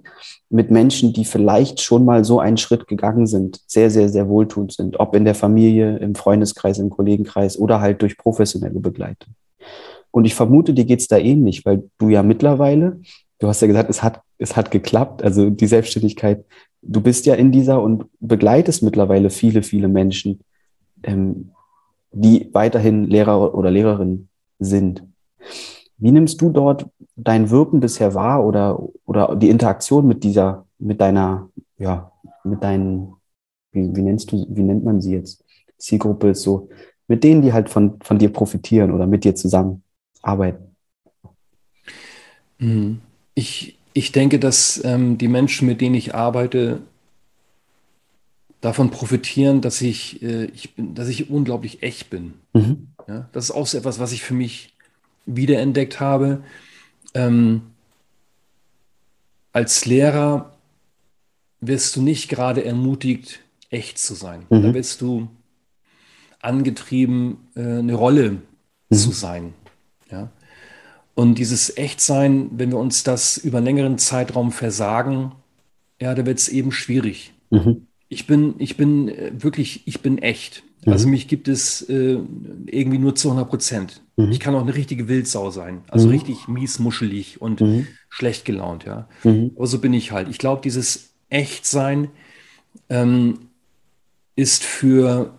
[0.49, 4.73] mit Menschen, die vielleicht schon mal so einen Schritt gegangen sind, sehr, sehr, sehr wohltuend
[4.73, 9.33] sind, ob in der Familie, im Freundeskreis, im Kollegenkreis oder halt durch professionelle Begleitung.
[10.11, 12.99] Und ich vermute, dir geht's da ähnlich, weil du ja mittlerweile,
[13.39, 16.45] du hast ja gesagt, es hat, es hat geklappt, also die Selbstständigkeit,
[16.81, 20.39] du bist ja in dieser und begleitest mittlerweile viele, viele Menschen,
[21.03, 21.51] ähm,
[22.11, 24.29] die weiterhin Lehrer oder Lehrerin
[24.59, 25.03] sind.
[25.97, 31.01] Wie nimmst du dort dein Wirken bisher wahr oder, oder die Interaktion mit dieser, mit
[31.01, 32.11] deiner, ja,
[32.43, 33.13] mit deinen,
[33.71, 35.43] wie, wie nennst du, wie nennt man sie jetzt?
[35.77, 36.69] Zielgruppe ist so,
[37.07, 39.83] mit denen, die halt von, von dir profitieren oder mit dir zusammen
[40.27, 40.75] arbeiten?
[42.59, 43.01] Mhm.
[43.33, 46.81] Ich, ich denke, dass ähm, die Menschen, mit denen ich arbeite,
[48.61, 52.33] davon profitieren, dass ich, äh, ich bin, dass ich unglaublich echt bin.
[52.53, 52.87] Mhm.
[53.07, 54.75] Ja, das ist auch so etwas, was ich für mich
[55.25, 56.43] wiederentdeckt habe.
[57.13, 57.61] Ähm,
[59.53, 60.57] als Lehrer
[61.61, 64.45] wirst du nicht gerade ermutigt, echt zu sein.
[64.49, 64.63] Mhm.
[64.63, 65.27] Da wirst du
[66.39, 68.41] angetrieben, äh, eine Rolle
[68.89, 68.95] mhm.
[68.95, 69.53] zu sein.
[70.11, 70.31] Ja?
[71.15, 75.31] Und dieses Echtsein, wenn wir uns das über einen längeren Zeitraum versagen,
[75.99, 77.33] ja, da wird es eben schwierig.
[77.49, 77.87] Mhm.
[78.09, 80.63] Ich bin, ich bin äh, wirklich, ich bin echt.
[80.85, 80.93] Mhm.
[80.93, 82.19] Also mich gibt es äh,
[82.67, 84.01] irgendwie nur zu 100 Prozent.
[84.15, 84.31] Mhm.
[84.31, 85.81] Ich kann auch eine richtige Wildsau sein.
[85.89, 86.13] Also mhm.
[86.13, 87.87] richtig mies, muschelig und mhm.
[88.09, 89.07] schlecht gelaunt, ja.
[89.23, 89.51] Mhm.
[89.55, 90.29] Aber so bin ich halt.
[90.29, 92.09] Ich glaube, dieses Echtsein
[92.89, 93.39] ähm,
[94.35, 95.33] ist für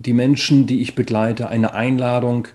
[0.00, 2.48] die Menschen, die ich begleite, eine Einladung,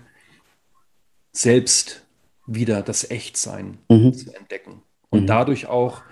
[1.38, 2.04] selbst
[2.46, 4.12] wieder das Echtsein mhm.
[4.12, 4.82] zu entdecken.
[5.10, 6.02] Und dadurch auch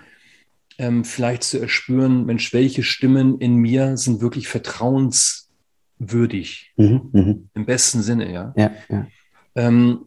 [0.77, 5.51] ähm, vielleicht zu erspüren, Mensch, welche Stimmen in mir sind wirklich vertrauens
[5.99, 6.71] würdig.
[6.77, 7.35] Mhm, mh.
[7.55, 8.53] Im besten Sinne, ja.
[8.55, 9.07] ja, ja.
[9.55, 10.05] Ähm,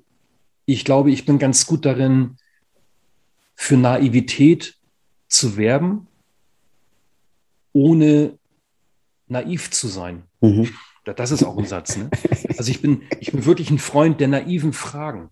[0.65, 2.37] ich glaube, ich bin ganz gut darin,
[3.55, 4.79] für Naivität
[5.29, 6.07] zu werben,
[7.73, 8.39] ohne
[9.27, 10.23] naiv zu sein.
[10.41, 10.71] Mhm.
[11.05, 11.97] Das ist auch ein Satz.
[11.97, 12.11] Ne?
[12.57, 15.31] Also ich bin, ich bin wirklich ein Freund der naiven Fragen.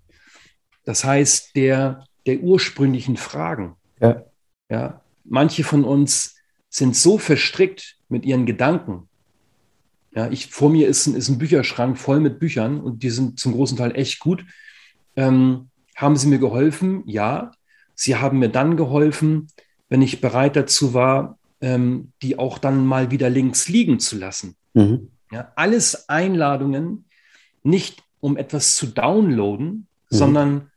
[0.85, 3.77] Das heißt, der, der ursprünglichen Fragen.
[4.01, 4.25] Ja.
[4.71, 6.37] Ja, manche von uns
[6.69, 9.09] sind so verstrickt mit ihren Gedanken,
[10.15, 13.39] ja, ich, vor mir ist ein, ist ein Bücherschrank voll mit Büchern und die sind
[13.39, 14.45] zum großen Teil echt gut.
[15.17, 17.03] Ähm, haben sie mir geholfen?
[17.07, 17.53] Ja.
[17.95, 19.49] Sie haben mir dann geholfen,
[19.89, 24.57] wenn ich bereit dazu war, ähm, die auch dann mal wieder links liegen zu lassen.
[24.75, 25.11] Mhm.
[25.31, 27.05] Ja, alles Einladungen,
[27.63, 29.87] nicht um etwas zu downloaden, mhm.
[30.09, 30.71] sondern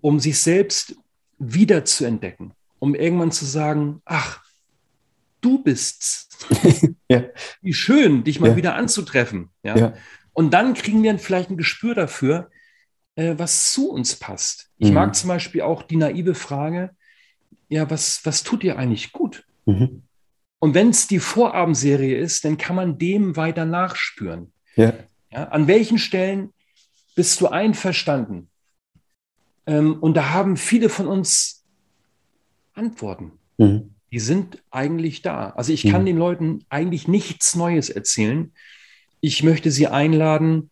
[0.00, 0.96] um sich selbst
[1.38, 4.44] wieder zu entdecken, um irgendwann zu sagen, ach,
[5.40, 6.28] du bist's.
[7.08, 7.24] ja.
[7.60, 8.56] Wie schön, dich mal ja.
[8.56, 9.50] wieder anzutreffen.
[9.62, 9.76] Ja?
[9.76, 9.94] ja?
[10.32, 12.50] Und dann kriegen wir vielleicht ein Gespür dafür,
[13.16, 14.70] äh, was zu uns passt.
[14.78, 14.94] Ich mhm.
[14.94, 16.90] mag zum Beispiel auch die naive Frage,
[17.68, 19.44] ja, was, was tut dir eigentlich gut?
[19.66, 20.02] Mhm.
[20.62, 24.52] Und wenn es die Vorabendserie ist, dann kann man dem weiter nachspüren.
[24.76, 24.94] Ja.
[25.30, 26.52] Ja, an welchen Stellen
[27.16, 28.48] bist du einverstanden?
[29.66, 31.64] Ähm, und da haben viele von uns
[32.74, 33.32] Antworten.
[33.58, 35.50] Mhm die sind eigentlich da.
[35.50, 36.06] Also ich kann mhm.
[36.06, 38.52] den Leuten eigentlich nichts Neues erzählen.
[39.20, 40.70] Ich möchte sie einladen,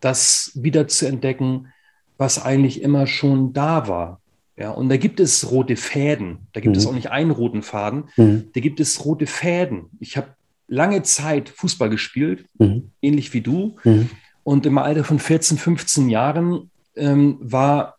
[0.00, 1.72] das wieder zu entdecken,
[2.18, 4.20] was eigentlich immer schon da war.
[4.58, 6.46] Ja, und da gibt es rote Fäden.
[6.52, 6.78] Da gibt Mhm.
[6.80, 8.04] es auch nicht einen roten Faden.
[8.16, 8.48] Mhm.
[8.54, 9.90] Da gibt es rote Fäden.
[10.00, 10.28] Ich habe
[10.68, 12.90] lange Zeit Fußball gespielt, Mhm.
[13.02, 13.76] ähnlich wie du.
[13.84, 14.08] Mhm.
[14.44, 17.96] Und im Alter von 14, 15 Jahren ähm, war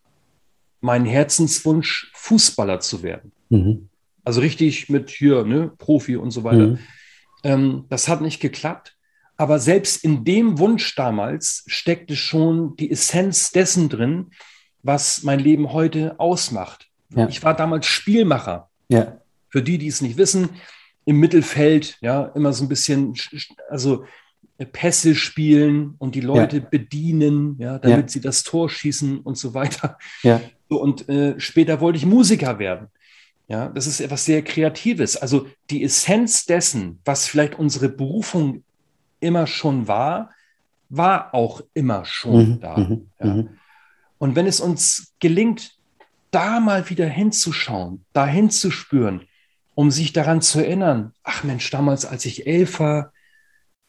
[0.80, 3.30] mein Herzenswunsch, Fußballer zu werden.
[3.48, 3.88] Mhm.
[4.24, 6.66] Also richtig mit hier, ne, Profi und so weiter.
[6.66, 6.78] Mhm.
[7.44, 8.96] Ähm, das hat nicht geklappt.
[9.36, 14.30] Aber selbst in dem Wunsch damals steckte schon die Essenz dessen drin,
[14.82, 16.88] was mein Leben heute ausmacht.
[17.14, 17.28] Ja.
[17.28, 18.68] Ich war damals Spielmacher.
[18.88, 19.18] Ja.
[19.48, 20.50] Für die, die es nicht wissen,
[21.04, 24.04] im Mittelfeld, ja, immer so ein bisschen, sch- sch- also
[24.58, 28.08] äh, Pässe spielen und die Leute bedienen, ja, damit Ja.
[28.08, 29.96] sie das Tor schießen und so weiter.
[30.22, 30.40] Ja.
[30.68, 32.88] So, und äh, später wollte ich Musiker werden.
[33.48, 35.16] Ja, das ist etwas sehr Kreatives.
[35.16, 38.62] Also die Essenz dessen, was vielleicht unsere Berufung
[39.20, 40.30] immer schon war,
[40.90, 42.60] war auch immer schon Mhm.
[42.60, 42.76] da.
[42.76, 43.06] Mhm.
[43.18, 43.26] Ja.
[43.26, 43.48] Mhm.
[44.18, 45.76] Und wenn es uns gelingt,
[46.30, 49.22] da mal wieder hinzuschauen, da hinzuspüren,
[49.74, 53.12] um sich daran zu erinnern, ach Mensch, damals, als ich elf war,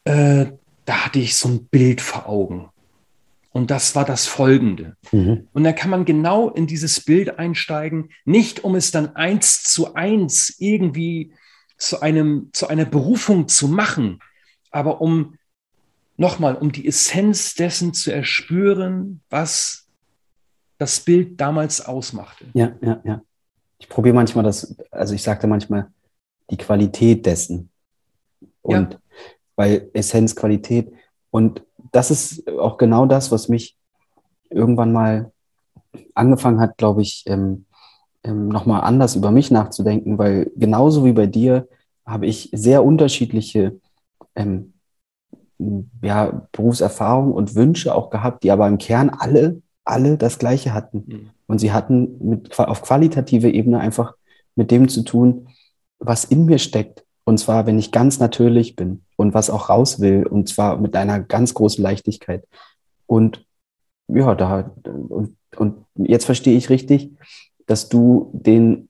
[0.04, 0.46] äh,
[0.84, 2.70] da hatte ich so ein Bild vor Augen.
[3.52, 4.96] Und das war das Folgende.
[5.10, 5.48] Mhm.
[5.52, 9.94] Und dann kann man genau in dieses Bild einsteigen, nicht um es dann eins zu
[9.94, 11.32] eins irgendwie
[11.76, 14.20] zu einem, zu einer Berufung zu machen,
[14.70, 15.36] aber um
[16.16, 19.79] nochmal, um die Essenz dessen zu erspüren, was
[20.80, 22.46] das Bild damals ausmachte.
[22.54, 23.22] Ja, ja, ja.
[23.78, 25.90] Ich probiere manchmal das, also ich sagte manchmal
[26.50, 27.70] die Qualität dessen.
[28.62, 28.98] Und
[29.56, 30.90] weil Essenz, Qualität.
[31.30, 31.62] Und
[31.92, 33.76] das ist auch genau das, was mich
[34.48, 35.32] irgendwann mal
[36.14, 37.66] angefangen hat, glaube ich, ähm,
[38.24, 41.68] ähm, nochmal anders über mich nachzudenken, weil genauso wie bei dir
[42.06, 43.78] habe ich sehr unterschiedliche
[44.34, 44.72] ähm,
[46.02, 49.60] ja, Berufserfahrungen und Wünsche auch gehabt, die aber im Kern alle,
[49.90, 51.04] alle das Gleiche hatten.
[51.06, 51.30] Mhm.
[51.46, 54.14] Und sie hatten mit, auf qualitative Ebene einfach
[54.54, 55.48] mit dem zu tun,
[55.98, 57.04] was in mir steckt.
[57.24, 60.96] Und zwar, wenn ich ganz natürlich bin und was auch raus will, und zwar mit
[60.96, 62.46] einer ganz großen Leichtigkeit.
[63.06, 63.44] Und
[64.08, 67.12] ja, da, und, und jetzt verstehe ich richtig,
[67.66, 68.88] dass du den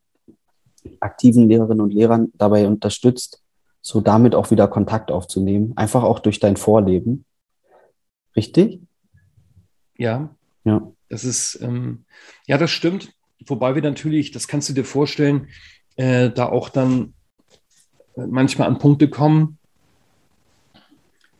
[1.01, 3.43] aktiven Lehrerinnen und Lehrern dabei unterstützt,
[3.83, 7.25] so damit auch wieder Kontakt aufzunehmen, einfach auch durch dein Vorleben.
[8.37, 8.81] Richtig?
[9.97, 10.35] Ja,
[10.65, 10.93] Ja.
[11.09, 12.05] das ist, ähm,
[12.47, 13.13] ja, das stimmt.
[13.47, 15.49] Wobei wir natürlich, das kannst du dir vorstellen,
[15.97, 17.15] äh, da auch dann
[18.17, 19.59] äh, manchmal an Punkte kommen,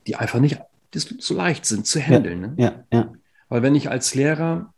[0.07, 0.59] die einfach nicht
[0.95, 2.41] so leicht sind zu handeln.
[2.41, 2.55] Ne?
[2.57, 3.13] Ja, ja.
[3.49, 4.73] Weil wenn ich als Lehrer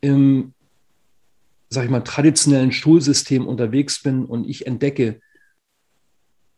[0.00, 0.52] im,
[1.70, 5.20] sag ich mal, traditionellen Schulsystem unterwegs bin und ich entdecke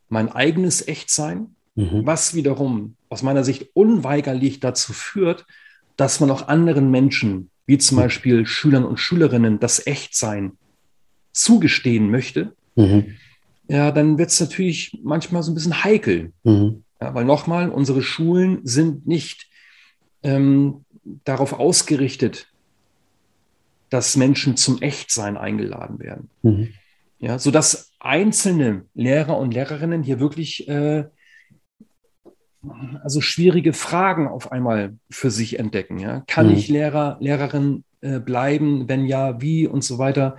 [0.09, 2.07] mein eigenes Echtsein, Mhm.
[2.07, 5.45] was wiederum aus meiner Sicht unweigerlich dazu führt,
[5.97, 10.53] dass man auch anderen Menschen, wie zum Beispiel Schülern und Schülerinnen, das Echtsein
[11.33, 13.17] zugestehen möchte, Mhm.
[13.69, 16.33] ja, dann wird es natürlich manchmal so ein bisschen heikel.
[16.45, 16.85] Mhm.
[17.01, 19.49] Ja, weil nochmal, unsere Schulen sind nicht
[20.23, 20.85] ähm,
[21.25, 22.49] darauf ausgerichtet,
[23.91, 26.31] dass Menschen zum Echtsein eingeladen werden.
[26.43, 26.69] Mhm.
[27.19, 31.05] Ja, sodass einzelne Lehrer und Lehrerinnen hier wirklich äh,
[33.03, 35.99] also schwierige Fragen auf einmal für sich entdecken.
[35.99, 36.23] Ja?
[36.27, 36.55] Kann Mhm.
[36.55, 38.89] ich Lehrer, Lehrerin äh, bleiben?
[38.89, 40.37] Wenn ja, wie und so weiter.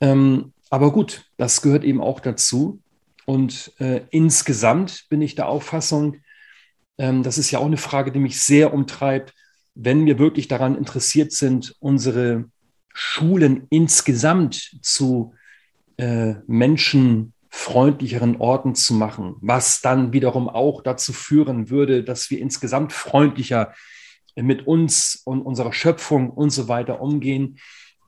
[0.00, 2.80] Ähm, aber gut, das gehört eben auch dazu.
[3.26, 6.16] Und äh, insgesamt bin ich der Auffassung,
[6.98, 9.32] ähm, das ist ja auch eine Frage, die mich sehr umtreibt,
[9.74, 12.46] wenn wir wirklich daran interessiert sind, unsere
[12.92, 15.34] Schulen insgesamt zu
[15.96, 16.34] äh,
[17.52, 23.72] menschenfreundlicheren Orten zu machen, was dann wiederum auch dazu führen würde, dass wir insgesamt freundlicher
[24.36, 27.58] mit uns und unserer Schöpfung und so weiter umgehen,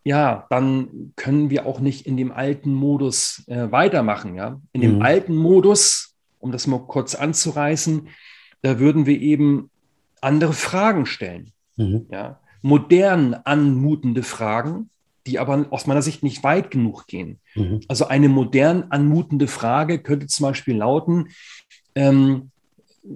[0.02, 4.34] ja, dann können wir auch nicht in dem alten Modus äh, weitermachen.
[4.34, 4.60] Ja?
[4.72, 5.02] In dem Mhm.
[5.02, 8.08] alten Modus, um das mal kurz anzureißen,
[8.62, 9.70] da würden wir eben
[10.20, 11.52] andere Fragen stellen.
[11.76, 12.06] Mhm.
[12.10, 12.40] Ja?
[12.62, 14.90] Modern anmutende Fragen,
[15.26, 17.40] die aber aus meiner Sicht nicht weit genug gehen.
[17.54, 17.80] Mhm.
[17.88, 21.28] Also eine modern anmutende Frage könnte zum Beispiel lauten,
[21.94, 22.50] ähm,
[23.04, 23.08] äh,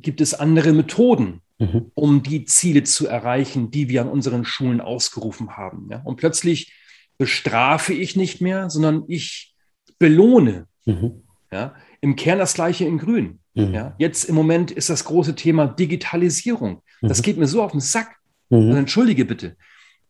[0.00, 1.90] gibt es andere Methoden, Mhm.
[1.94, 5.88] um die Ziele zu erreichen, die wir an unseren Schulen ausgerufen haben.
[5.90, 6.02] Ja?
[6.04, 6.72] Und plötzlich
[7.16, 9.54] bestrafe ich nicht mehr, sondern ich
[9.98, 10.66] belohne.
[10.84, 11.22] Mhm.
[11.50, 11.74] Ja?
[12.02, 13.38] Im Kern das gleiche in Grün.
[13.54, 13.72] Mhm.
[13.72, 13.94] Ja?
[13.98, 16.82] Jetzt im Moment ist das große Thema Digitalisierung.
[17.00, 17.22] Das Mhm.
[17.22, 18.16] geht mir so auf den Sack.
[18.50, 18.76] Also Mhm.
[18.76, 19.56] entschuldige bitte.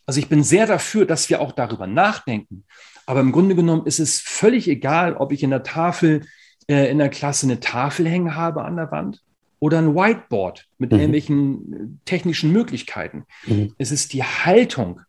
[0.07, 2.65] Also ich bin sehr dafür, dass wir auch darüber nachdenken.
[3.07, 6.23] Aber im Grunde genommen ist es völlig egal, ob ich in der Tafel,
[6.69, 9.23] äh, in der Klasse eine Tafel hängen habe an der Wand
[9.61, 10.99] oder ein Whiteboard mit Mhm.
[10.99, 13.25] irgendwelchen äh, technischen Möglichkeiten.
[13.47, 13.75] Mhm.
[13.79, 15.01] Es ist die Haltung,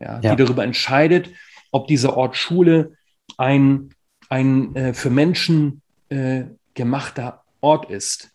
[0.00, 0.34] ja, Ja.
[0.34, 1.30] die darüber entscheidet,
[1.72, 2.92] ob dieser Ort Schule
[3.36, 3.90] ein,
[4.30, 8.30] ein äh, für Menschen äh, gemachter Ort ist.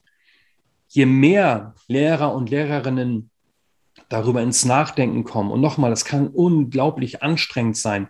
[0.90, 3.31] Je mehr Lehrer und Lehrerinnen
[4.12, 8.10] darüber ins Nachdenken kommen, und nochmal, das kann unglaublich anstrengend sein,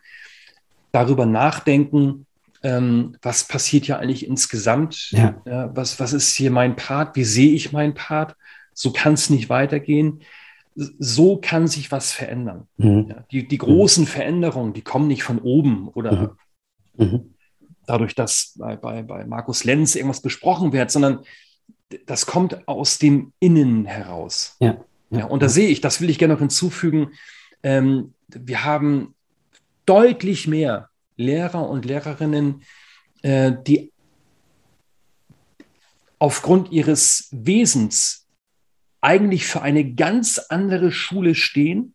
[0.92, 2.26] darüber nachdenken,
[2.64, 5.42] ähm, was passiert ja eigentlich insgesamt, ja.
[5.46, 8.36] Ja, was, was ist hier mein Part, wie sehe ich meinen Part,
[8.74, 10.22] so kann es nicht weitergehen.
[10.76, 12.68] So kann sich was verändern.
[12.78, 13.08] Mhm.
[13.10, 14.08] Ja, die, die großen mhm.
[14.08, 16.38] Veränderungen, die kommen nicht von oben oder
[16.96, 17.06] mhm.
[17.06, 17.34] mhm.
[17.86, 21.20] dadurch, dass bei, bei, bei Markus Lenz irgendwas besprochen wird, sondern
[22.06, 24.56] das kommt aus dem Innen heraus.
[24.62, 24.78] Ja.
[25.12, 27.12] Ja, und da sehe ich, das will ich gerne noch hinzufügen,
[27.64, 29.14] ähm, wir haben
[29.86, 32.64] deutlich mehr Lehrer und Lehrerinnen,
[33.22, 33.92] äh, die
[36.18, 38.28] aufgrund ihres Wesens
[39.02, 41.94] eigentlich für eine ganz andere Schule stehen,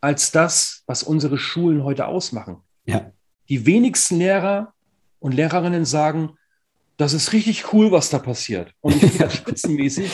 [0.00, 2.58] als das, was unsere Schulen heute ausmachen.
[2.86, 3.12] Ja.
[3.48, 4.74] Die wenigsten Lehrer
[5.20, 6.36] und Lehrerinnen sagen,
[6.96, 8.72] das ist richtig cool, was da passiert.
[8.80, 10.10] Und ich finde das spitzenmäßig,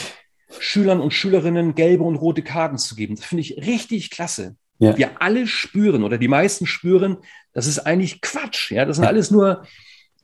[0.59, 3.15] Schülern und Schülerinnen gelbe und rote Karten zu geben.
[3.15, 4.55] Das finde ich richtig klasse.
[4.79, 4.97] Ja.
[4.97, 7.17] Wir alle spüren oder die meisten spüren,
[7.53, 8.71] das ist eigentlich Quatsch.
[8.71, 9.09] Ja, das sind ja.
[9.09, 9.63] alles nur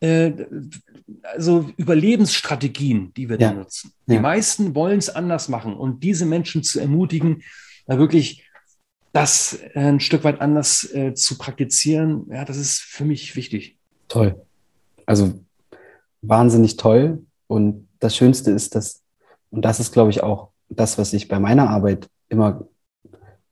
[0.01, 0.32] äh,
[1.23, 3.91] also Überlebensstrategien, die wir da nutzen.
[4.07, 4.21] Die ja.
[4.21, 7.43] meisten wollen es anders machen und diese Menschen zu ermutigen,
[7.86, 8.45] da wirklich
[9.11, 13.77] das äh, ein Stück weit anders äh, zu praktizieren, ja, das ist für mich wichtig.
[14.07, 14.41] Toll.
[15.05, 15.39] Also
[16.21, 17.25] wahnsinnig toll.
[17.47, 19.01] Und das Schönste ist, dass,
[19.52, 22.68] und das ist, glaube ich, auch das, was ich bei meiner Arbeit immer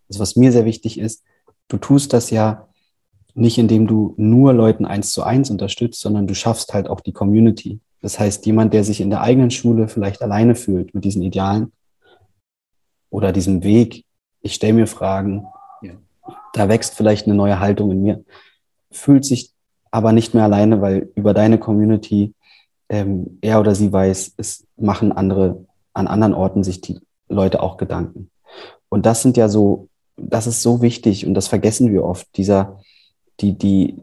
[0.10, 1.24] also was mir sehr wichtig ist,
[1.68, 2.68] du tust das ja
[3.34, 7.14] nicht, indem du nur Leuten eins zu eins unterstützt, sondern du schaffst halt auch die
[7.14, 7.80] Community.
[8.02, 11.72] Das heißt, jemand, der sich in der eigenen Schule vielleicht alleine fühlt mit diesen Idealen
[13.10, 14.06] oder diesem Weg,
[14.42, 15.46] ich stelle mir Fragen,
[15.82, 15.94] ja.
[16.54, 18.24] da wächst vielleicht eine neue Haltung in mir,
[18.92, 19.52] fühlt sich
[19.92, 22.34] aber nicht mehr alleine, weil über deine Community
[22.90, 25.66] ähm, er oder sie weiß, es machen andere
[25.98, 28.30] an anderen Orten sich die Leute auch Gedanken.
[28.90, 32.28] Und das sind ja so das ist so wichtig und das vergessen wir oft.
[32.36, 32.80] Dieser,
[33.40, 33.96] die, die,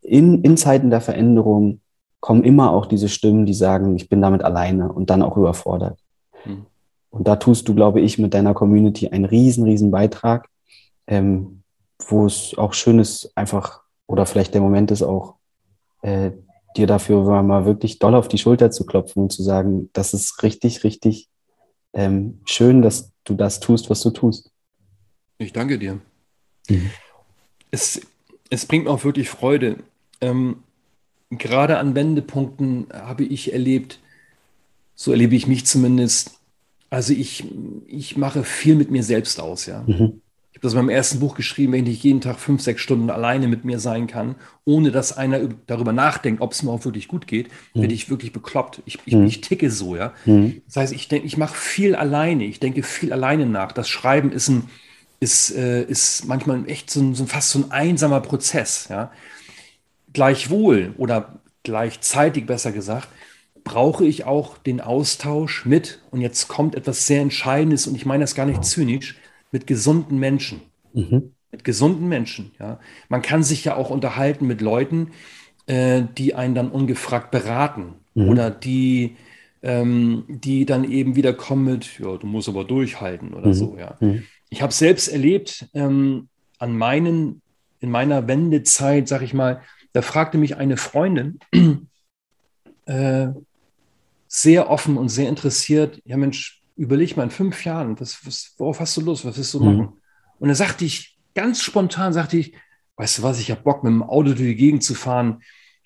[0.00, 1.80] in, in Zeiten der Veränderung
[2.20, 5.98] kommen immer auch diese Stimmen, die sagen, ich bin damit alleine und dann auch überfordert.
[6.42, 6.64] Hm.
[7.10, 10.48] Und da tust du, glaube ich, mit deiner Community einen riesen, riesen Beitrag,
[11.06, 11.62] ähm,
[12.08, 15.34] wo es auch schön ist, einfach, oder vielleicht der Moment ist auch,
[16.02, 16.32] äh,
[16.76, 20.42] dir dafür mal wirklich doll auf die Schulter zu klopfen und zu sagen, das ist
[20.42, 21.28] richtig, richtig
[21.92, 24.50] ähm, schön, dass du das tust, was du tust.
[25.38, 26.00] Ich danke dir.
[26.68, 26.90] Mhm.
[27.70, 28.00] Es,
[28.50, 29.78] es bringt mir auch wirklich Freude.
[30.20, 30.62] Ähm,
[31.30, 34.00] gerade an Wendepunkten habe ich erlebt,
[34.94, 36.38] so erlebe ich mich zumindest,
[36.90, 37.44] also ich,
[37.86, 39.82] ich mache viel mit mir selbst aus, ja.
[39.86, 40.20] Mhm.
[40.64, 43.10] Ich habe das in meinem ersten Buch geschrieben, wenn ich jeden Tag fünf, sechs Stunden
[43.10, 44.34] alleine mit mir sein kann,
[44.64, 47.82] ohne dass einer darüber nachdenkt, ob es mir auch wirklich gut geht, mhm.
[47.82, 48.80] werde ich wirklich bekloppt.
[48.86, 49.26] Ich, ich, mhm.
[49.26, 50.14] ich ticke so, ja.
[50.24, 50.62] Mhm.
[50.64, 53.72] Das heißt, ich denke, ich mache viel alleine, ich denke viel alleine nach.
[53.72, 54.70] Das Schreiben ist ein,
[55.20, 58.86] ist, äh, ist manchmal echt so, so, fast so ein einsamer Prozess.
[58.88, 59.12] Ja?
[60.14, 63.08] Gleichwohl oder gleichzeitig besser gesagt,
[63.64, 68.24] brauche ich auch den Austausch mit, und jetzt kommt etwas sehr Entscheidendes, und ich meine
[68.24, 69.16] das gar nicht zynisch,
[69.54, 70.62] mit gesunden Menschen.
[70.94, 71.30] Mhm.
[71.52, 72.50] Mit gesunden Menschen.
[72.58, 72.80] Ja?
[73.08, 75.12] Man kann sich ja auch unterhalten mit Leuten,
[75.66, 78.30] äh, die einen dann ungefragt beraten mhm.
[78.30, 79.14] oder die,
[79.62, 83.54] ähm, die dann eben wieder kommen mit, ja, du musst aber durchhalten oder mhm.
[83.54, 83.76] so.
[83.78, 83.96] Ja.
[84.00, 84.24] Mhm.
[84.50, 86.28] Ich habe selbst erlebt, ähm,
[86.58, 87.40] an meinen,
[87.78, 91.38] in meiner Wendezeit, sag ich mal, da fragte mich eine Freundin
[92.86, 93.28] äh,
[94.26, 98.80] sehr offen und sehr interessiert, ja Mensch, überleg mal in fünf Jahren, was, was, worauf
[98.80, 99.78] hast du Lust, was willst du machen?
[99.78, 99.92] Mhm.
[100.38, 102.54] Und da sagte ich, ganz spontan sagte ich,
[102.96, 105.42] weißt du was, ich habe Bock, mit dem Auto durch die Gegend zu fahren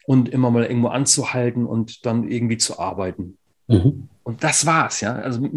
[0.06, 3.38] und immer mal irgendwo anzuhalten und dann irgendwie zu arbeiten.
[3.66, 4.08] Mhm.
[4.22, 5.14] Und das war's, ja.
[5.14, 5.48] Also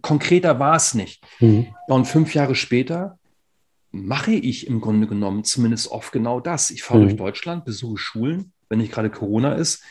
[0.00, 1.24] konkreter war es nicht.
[1.40, 1.68] Mhm.
[1.88, 3.18] Und fünf Jahre später
[3.90, 6.70] mache ich im Grunde genommen zumindest oft genau das.
[6.70, 7.04] Ich fahre mhm.
[7.04, 9.84] durch Deutschland, besuche Schulen, wenn nicht gerade Corona ist,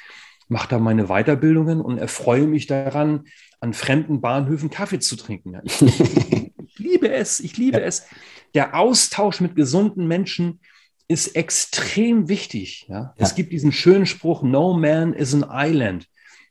[0.51, 3.23] mache da meine Weiterbildungen und erfreue mich daran,
[3.61, 5.57] an fremden Bahnhöfen Kaffee zu trinken.
[5.63, 7.85] Ich, ich, liebe es, ich liebe ja.
[7.85, 8.05] es.
[8.53, 10.59] Der Austausch mit gesunden Menschen
[11.07, 12.85] ist extrem wichtig.
[12.89, 12.95] Ja?
[12.95, 13.13] ja?
[13.17, 16.09] Es gibt diesen schönen Spruch, No man is an island.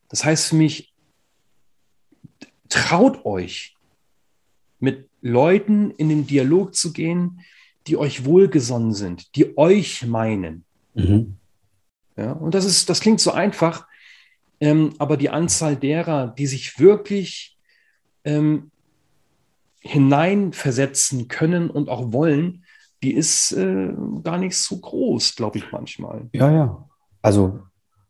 [0.09, 0.94] Das heißt für mich,
[2.70, 3.76] traut euch,
[4.78, 7.40] mit Leuten in den Dialog zu gehen,
[7.86, 10.64] die euch wohlgesonnen sind, die euch meinen.
[10.94, 11.36] Mhm.
[12.16, 13.89] Ja, und das ist, das klingt so einfach,
[14.61, 17.58] ähm, aber die Anzahl derer, die sich wirklich
[18.24, 18.70] ähm,
[19.80, 22.64] hineinversetzen können und auch wollen,
[23.02, 23.92] die ist äh,
[24.22, 26.28] gar nicht so groß, glaube ich manchmal.
[26.32, 26.88] Ja, ja.
[27.22, 27.61] Also,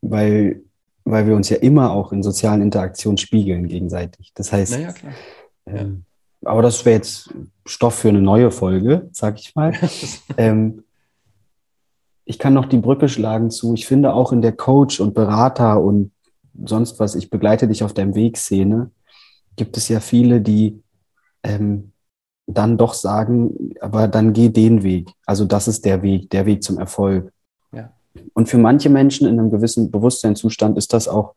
[0.01, 0.63] weil,
[1.05, 4.33] weil wir uns ja immer auch in sozialen Interaktionen spiegeln gegenseitig.
[4.35, 5.13] Das heißt, naja, klar.
[5.67, 6.05] Ähm,
[6.45, 7.33] aber das wäre jetzt
[7.67, 9.73] Stoff für eine neue Folge, sag ich mal.
[10.37, 10.83] ähm,
[12.25, 15.81] ich kann noch die Brücke schlagen zu, ich finde auch in der Coach und Berater
[15.81, 16.13] und
[16.65, 18.91] sonst was, ich begleite dich auf deinem Weg Szene,
[19.57, 20.83] gibt es ja viele, die
[21.43, 21.93] ähm,
[22.47, 25.11] dann doch sagen, aber dann geh den Weg.
[25.27, 27.33] Also das ist der Weg, der Weg zum Erfolg.
[27.73, 27.93] Ja.
[28.35, 31.35] Und für manche Menschen in einem gewissen Bewusstseinszustand ist das auch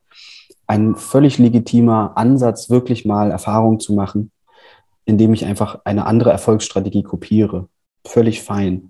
[0.68, 4.32] ein völlig legitimer Ansatz, wirklich mal Erfahrung zu machen,
[5.06, 7.68] indem ich einfach eine andere Erfolgsstrategie kopiere.
[8.06, 8.90] Völlig fein.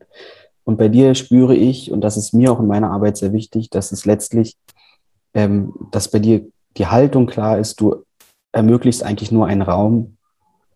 [0.63, 3.69] Und bei dir spüre ich, und das ist mir auch in meiner Arbeit sehr wichtig,
[3.69, 4.55] dass es letztlich,
[5.33, 6.45] ähm, dass bei dir
[6.77, 8.03] die Haltung klar ist, du
[8.51, 10.17] ermöglichst eigentlich nur einen Raum,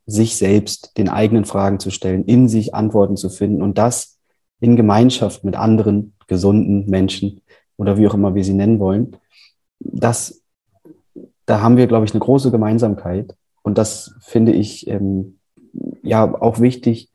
[0.05, 4.17] sich selbst den eigenen Fragen zu stellen, in sich Antworten zu finden und das
[4.59, 7.41] in Gemeinschaft mit anderen gesunden Menschen
[7.77, 9.17] oder wie auch immer wir sie nennen wollen.
[9.79, 10.41] Das,
[11.45, 13.35] da haben wir, glaube ich, eine große Gemeinsamkeit.
[13.61, 15.39] Und das finde ich ähm,
[16.01, 17.09] ja auch wichtig,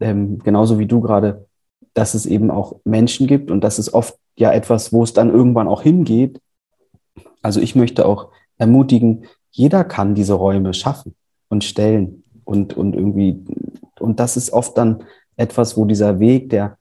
[0.00, 1.46] ähm, genauso wie du gerade,
[1.94, 5.30] dass es eben auch Menschen gibt und das ist oft ja etwas, wo es dann
[5.30, 6.40] irgendwann auch hingeht.
[7.42, 8.28] Also ich möchte auch
[8.58, 11.14] ermutigen, jeder kann diese Räume schaffen
[11.48, 13.44] und stellen und, und irgendwie,
[13.98, 15.04] und das ist oft dann
[15.36, 16.78] etwas, wo dieser Weg, der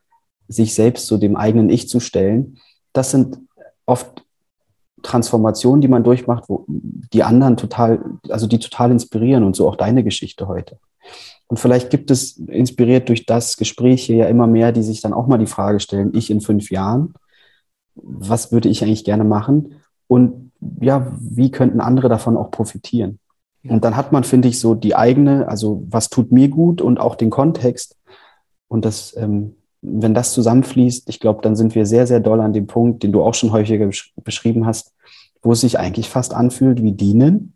[0.48, 2.58] sich selbst zu dem eigenen Ich zu stellen,
[2.94, 3.40] das sind
[3.86, 4.24] oft
[5.02, 9.76] Transformationen, die man durchmacht, wo die anderen total, also die total inspirieren und so auch
[9.76, 10.78] deine Geschichte heute.
[11.48, 15.14] Und vielleicht gibt es, inspiriert durch das Gespräch hier ja immer mehr, die sich dann
[15.14, 17.14] auch mal die Frage stellen, ich in fünf Jahren,
[17.96, 19.76] was würde ich eigentlich gerne machen?
[20.08, 20.49] Und
[20.82, 23.20] ja, wie könnten andere davon auch profitieren?
[23.68, 27.00] Und dann hat man, finde ich, so die eigene, also was tut mir gut und
[27.00, 27.98] auch den Kontext.
[28.70, 32.54] Und das, ähm, wenn das zusammenfließt, ich glaube, dann sind wir sehr, sehr doll an
[32.54, 33.90] dem Punkt, den du auch schon häufiger
[34.24, 34.94] beschrieben hast,
[35.42, 37.54] wo es sich eigentlich fast anfühlt wie dienen.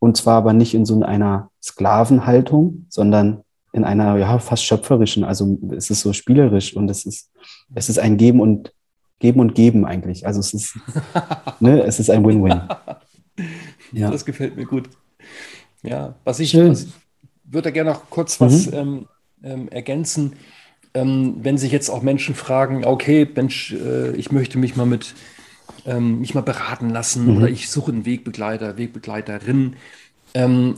[0.00, 3.42] Und zwar aber nicht in so einer Sklavenhaltung, sondern
[3.72, 5.22] in einer ja fast schöpferischen.
[5.22, 7.30] Also es ist so spielerisch und es ist
[7.74, 8.72] es ist ein Geben und
[9.22, 10.26] Geben und Geben eigentlich.
[10.26, 10.78] Also es ist
[11.60, 12.60] ne, es ist ein Win-Win.
[13.94, 14.10] Ja.
[14.10, 14.88] Das gefällt mir gut.
[15.82, 16.86] Ja, was ich, was,
[17.44, 18.72] würde gerne noch kurz was mhm.
[18.72, 19.06] ähm,
[19.42, 20.32] ähm, ergänzen.
[20.94, 25.14] Ähm, wenn sich jetzt auch Menschen fragen, okay, Mensch, äh, ich möchte mich mal mit
[25.84, 27.36] ähm, mich mal beraten lassen mhm.
[27.36, 29.76] oder ich suche einen Wegbegleiter, Wegbegleiterin,
[30.32, 30.76] ähm,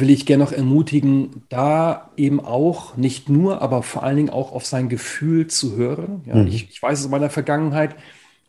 [0.00, 4.52] will ich gerne noch ermutigen, da eben auch nicht nur, aber vor allen Dingen auch
[4.52, 6.22] auf sein Gefühl zu hören.
[6.26, 6.46] Ja, mhm.
[6.46, 7.94] ich, ich, weiß es aus meiner Vergangenheit,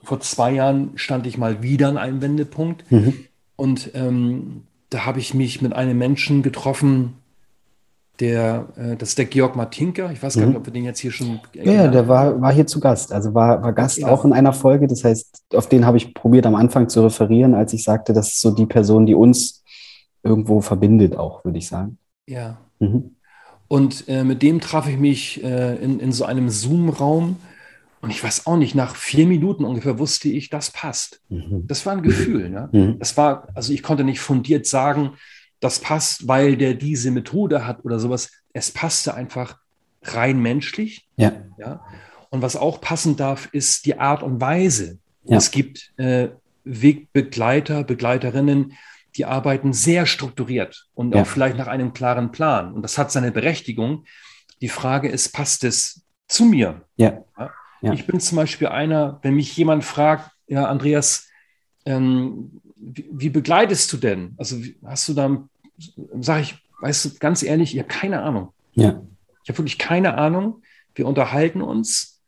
[0.01, 3.13] vor zwei Jahren stand ich mal wieder an einem Wendepunkt mhm.
[3.57, 7.15] und ähm, da habe ich mich mit einem Menschen getroffen,
[8.19, 10.11] der, äh, das ist der Georg Martinka.
[10.11, 10.57] Ich weiß gar nicht, mhm.
[10.57, 11.39] ob wir den jetzt hier schon.
[11.53, 13.11] Ja, ja, der war, war hier zu Gast.
[13.11, 14.07] Also war, war Gast ja.
[14.07, 14.87] auch in einer Folge.
[14.87, 18.27] Das heißt, auf den habe ich probiert am Anfang zu referieren, als ich sagte, das
[18.27, 19.62] ist so die Person, die uns
[20.23, 21.97] irgendwo verbindet, auch, würde ich sagen.
[22.25, 22.57] Ja.
[22.79, 23.15] Mhm.
[23.67, 27.37] Und äh, mit dem traf ich mich äh, in, in so einem Zoom-Raum.
[28.01, 31.21] Und ich weiß auch nicht, nach vier Minuten ungefähr wusste ich, das passt.
[31.29, 31.65] Mhm.
[31.67, 32.49] Das war ein Gefühl.
[32.49, 32.69] Ne?
[32.71, 32.99] Mhm.
[32.99, 35.11] Das war, also ich konnte nicht fundiert sagen,
[35.59, 38.31] das passt, weil der diese Methode hat oder sowas.
[38.51, 39.57] Es passte einfach
[40.03, 41.07] rein menschlich.
[41.15, 41.31] Ja.
[41.57, 41.85] ja?
[42.29, 44.99] Und was auch passen darf, ist die Art und Weise.
[45.23, 45.37] Ja.
[45.37, 46.29] Es gibt äh,
[46.65, 48.73] Wegbegleiter, Begleiterinnen,
[49.15, 51.21] die arbeiten sehr strukturiert und ja.
[51.21, 52.73] auch vielleicht nach einem klaren Plan.
[52.73, 54.05] Und das hat seine Berechtigung.
[54.61, 56.83] Die Frage ist, passt es zu mir?
[56.95, 57.23] Ja.
[57.81, 57.93] ja?
[57.93, 61.27] Ich bin zum Beispiel einer, wenn mich jemand fragt, ja, Andreas,
[61.85, 64.33] ähm, wie, wie, begleitest du denn?
[64.37, 65.43] Also hast du da
[66.19, 68.49] sage ich, weißt du, ganz ehrlich, ich habe keine Ahnung.
[68.73, 69.01] Ja.
[69.43, 70.61] Ich habe wirklich keine Ahnung.
[70.95, 72.21] Wir unterhalten uns.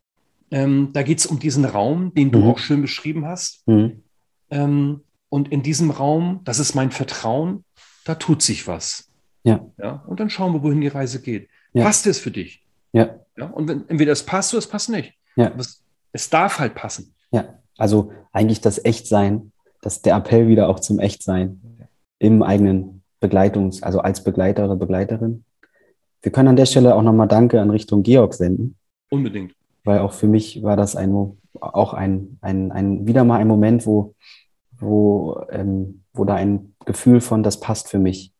[0.51, 2.47] Ähm, da geht es um diesen Raum, den du mhm.
[2.47, 3.67] auch schön beschrieben hast.
[3.67, 4.03] Mhm.
[4.49, 7.63] Ähm, und in diesem Raum, das ist mein Vertrauen,
[8.05, 9.09] da tut sich was.
[9.43, 9.65] Ja.
[9.77, 10.03] ja?
[10.07, 11.49] Und dann schauen wir, wohin die Reise geht.
[11.73, 11.83] Ja.
[11.83, 12.63] Passt es für dich?
[12.93, 13.15] Ja.
[13.37, 13.47] ja?
[13.47, 15.13] Und wenn, entweder es passt oder es passt nicht.
[15.35, 15.51] Ja.
[15.57, 17.13] Es, es darf halt passen.
[17.31, 17.59] Ja.
[17.77, 19.51] Also eigentlich das Echtsein,
[19.81, 21.61] das der Appell wieder auch zum Echtsein
[22.19, 25.43] im eigenen Begleitungs-, also als Begleiter Begleiterin.
[26.21, 28.77] Wir können an der Stelle auch nochmal Danke an Richtung Georg senden.
[29.09, 29.53] Unbedingt.
[29.83, 33.85] Weil auch für mich war das ein, auch ein, ein, ein wieder mal ein Moment,
[33.85, 34.15] wo,
[34.85, 38.33] wo, ähm, wo da ein Gefühl von, das passt für mich,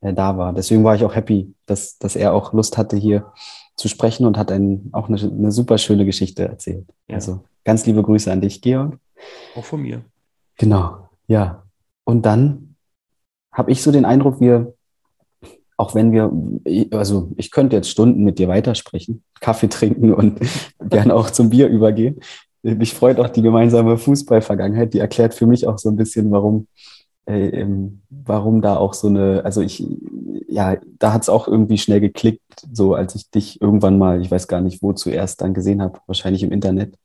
[0.00, 0.52] äh, da war.
[0.52, 3.32] Deswegen war ich auch happy, dass, dass er auch Lust hatte, hier
[3.76, 6.86] zu sprechen und hat ein, auch eine, eine super schöne Geschichte erzählt.
[7.08, 7.16] Ja.
[7.16, 8.98] Also ganz liebe Grüße an dich, Georg.
[9.54, 10.02] Auch von mir.
[10.56, 11.62] Genau, ja.
[12.04, 12.74] Und dann
[13.52, 14.74] habe ich so den Eindruck, wir
[15.78, 16.32] auch wenn wir,
[16.90, 20.40] also ich könnte jetzt Stunden mit dir weitersprechen, Kaffee trinken und
[20.80, 22.20] gerne auch zum Bier übergehen.
[22.62, 26.66] Mich freut auch die gemeinsame Fußballvergangenheit, die erklärt für mich auch so ein bisschen, warum,
[27.26, 27.66] äh,
[28.10, 29.86] warum da auch so eine, also ich,
[30.48, 34.30] ja, da hat es auch irgendwie schnell geklickt, so als ich dich irgendwann mal, ich
[34.30, 36.96] weiß gar nicht, wo zuerst dann gesehen habe, wahrscheinlich im Internet.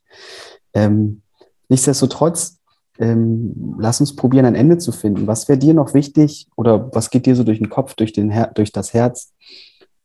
[0.73, 1.21] Ähm,
[1.69, 2.59] nichtsdestotrotz,
[2.99, 5.27] ähm, lass uns probieren, ein Ende zu finden.
[5.27, 8.29] Was wäre dir noch wichtig oder was geht dir so durch den Kopf, durch, den
[8.29, 9.33] Her durch das Herz,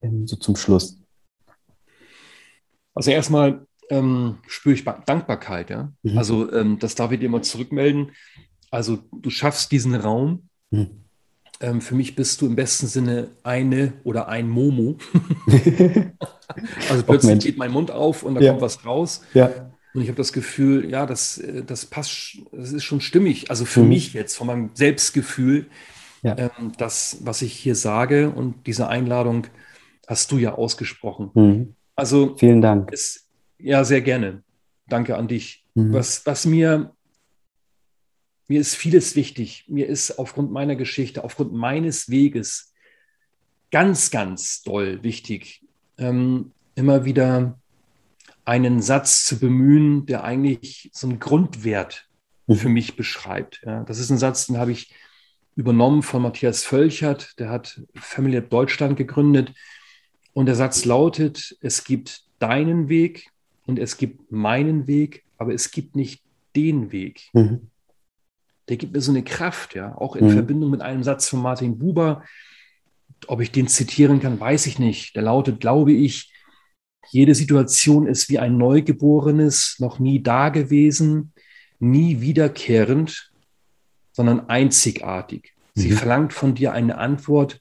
[0.02, 0.98] ähm, so zum Schluss?
[2.94, 5.70] Also erstmal ähm, spüre ich Dankbarkeit.
[5.70, 5.92] Ja?
[6.02, 6.18] Mhm.
[6.18, 8.12] Also ähm, das darf ich dir mal zurückmelden.
[8.70, 10.48] Also du schaffst diesen Raum.
[10.70, 11.04] Mhm.
[11.60, 14.98] Ähm, für mich bist du im besten Sinne eine oder ein Momo.
[16.88, 18.50] also plötzlich geht mein Mund auf und da ja.
[18.50, 19.22] kommt was raus.
[19.34, 19.50] Ja.
[19.94, 23.50] Und ich habe das Gefühl, ja, das, äh, das passt, das ist schon stimmig.
[23.50, 23.88] Also für mhm.
[23.88, 25.66] mich jetzt, von meinem Selbstgefühl,
[26.22, 26.36] ja.
[26.38, 29.46] ähm, das, was ich hier sage und diese Einladung
[30.06, 31.30] hast du ja ausgesprochen.
[31.34, 31.74] Mhm.
[31.96, 32.92] Also vielen Dank.
[32.92, 33.27] Ist,
[33.58, 34.42] ja, sehr gerne.
[34.86, 35.64] Danke an dich.
[35.74, 35.92] Mhm.
[35.92, 36.94] Was, was mir,
[38.46, 39.64] mir ist vieles wichtig.
[39.68, 42.72] Mir ist aufgrund meiner Geschichte, aufgrund meines Weges
[43.70, 45.64] ganz, ganz doll wichtig,
[45.98, 47.58] ähm, immer wieder
[48.44, 52.08] einen Satz zu bemühen, der eigentlich so einen Grundwert
[52.46, 52.54] mhm.
[52.54, 53.60] für mich beschreibt.
[53.66, 54.94] Ja, das ist ein Satz, den habe ich
[55.54, 59.52] übernommen von Matthias Völchert, der hat Family Deutschland gegründet.
[60.32, 63.32] Und der Satz lautet, es gibt deinen Weg
[63.68, 66.22] und es gibt meinen Weg, aber es gibt nicht
[66.56, 67.28] den Weg.
[67.34, 67.70] Mhm.
[68.68, 70.30] Der gibt mir so eine Kraft, ja, auch in mhm.
[70.30, 72.24] Verbindung mit einem Satz von Martin Buber.
[73.26, 75.14] Ob ich den zitieren kann, weiß ich nicht.
[75.16, 76.32] Der lautet, glaube ich,
[77.10, 81.32] jede Situation ist wie ein Neugeborenes, noch nie dagewesen,
[81.78, 83.30] nie wiederkehrend,
[84.12, 85.52] sondern einzigartig.
[85.74, 85.80] Mhm.
[85.80, 87.60] Sie verlangt von dir eine Antwort,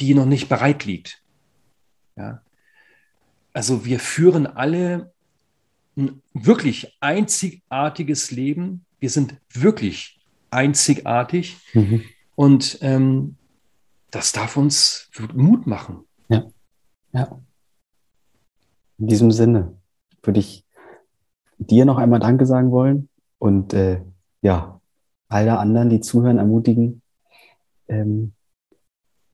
[0.00, 1.22] die noch nicht bereit liegt.
[2.16, 2.43] Ja.
[3.54, 5.12] Also wir führen alle
[5.96, 8.84] ein wirklich einzigartiges Leben.
[8.98, 11.56] Wir sind wirklich einzigartig.
[11.72, 12.02] Mhm.
[12.34, 13.36] Und ähm,
[14.10, 16.04] das darf uns Mut machen.
[16.28, 16.44] Ja.
[17.12, 17.40] Ja.
[18.98, 19.76] In diesem Sinne
[20.22, 20.64] würde ich
[21.58, 24.00] dir noch einmal Danke sagen wollen und äh,
[24.42, 24.80] ja,
[25.28, 27.02] alle anderen, die zuhören, ermutigen,
[27.88, 28.32] ähm,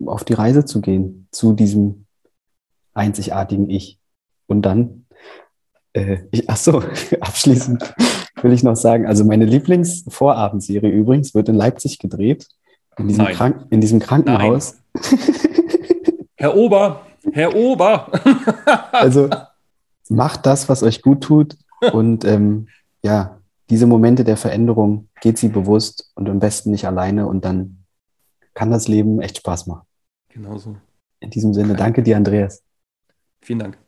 [0.05, 2.07] auf die Reise zu gehen zu diesem
[2.95, 4.00] einzigartigen Ich.
[4.51, 5.07] Und dann,
[5.93, 6.83] äh, ich, ach so,
[7.21, 7.95] abschließend
[8.43, 12.49] will ich noch sagen, also meine Lieblingsvorabendserie übrigens wird in Leipzig gedreht,
[12.99, 14.77] in diesem, Krank in diesem Krankenhaus.
[16.37, 18.11] Herr Ober, Herr Ober.
[18.93, 19.31] also
[20.09, 21.57] macht das, was euch gut tut
[21.93, 22.67] und ähm,
[23.05, 23.39] ja,
[23.71, 27.85] diese Momente der Veränderung, geht sie bewusst und am besten nicht alleine und dann
[28.55, 29.87] kann das Leben echt Spaß machen.
[30.29, 30.77] Genauso.
[31.21, 32.65] In diesem Sinne, danke dir, Andreas.
[33.43, 33.79] Vielen Dank.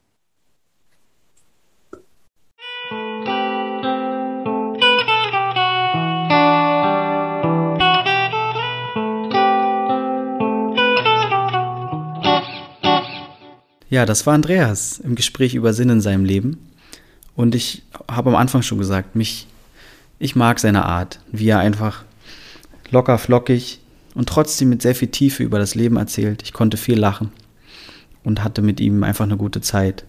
[13.92, 16.56] Ja, das war Andreas im Gespräch über Sinn in seinem Leben.
[17.36, 19.46] Und ich habe am Anfang schon gesagt, mich,
[20.18, 22.02] ich mag seine Art, wie er einfach
[22.90, 23.80] locker flockig
[24.14, 26.42] und trotzdem mit sehr viel Tiefe über das Leben erzählt.
[26.42, 27.32] Ich konnte viel lachen
[28.24, 30.06] und hatte mit ihm einfach eine gute Zeit.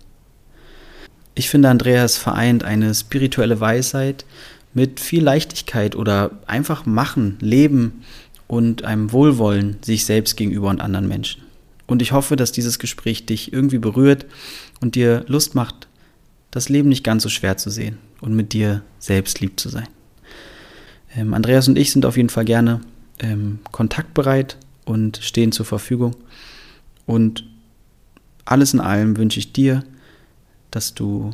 [1.35, 4.23] Ich finde, Andreas vereint eine spirituelle Weisheit
[4.73, 8.05] mit viel Leichtigkeit oder einfach machen, leben
[8.47, 11.42] und einem Wohlwollen sich selbst gegenüber und anderen Menschen.
[11.87, 14.25] Und ich hoffe, dass dieses Gespräch dich irgendwie berührt
[14.79, 15.87] und dir Lust macht,
[16.51, 19.87] das Leben nicht ganz so schwer zu sehen und mit dir selbst lieb zu sein.
[21.15, 22.81] Ähm, Andreas und ich sind auf jeden Fall gerne
[23.19, 26.15] ähm, kontaktbereit und stehen zur Verfügung.
[27.05, 27.45] Und
[28.45, 29.83] alles in allem wünsche ich dir,
[30.71, 31.31] dass du,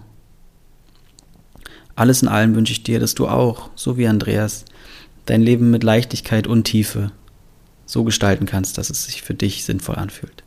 [1.96, 4.66] alles in allem wünsche ich dir, dass du auch, so wie Andreas,
[5.26, 7.12] dein Leben mit Leichtigkeit und Tiefe
[7.86, 10.39] so gestalten kannst, dass es sich für dich sinnvoll anfühlt.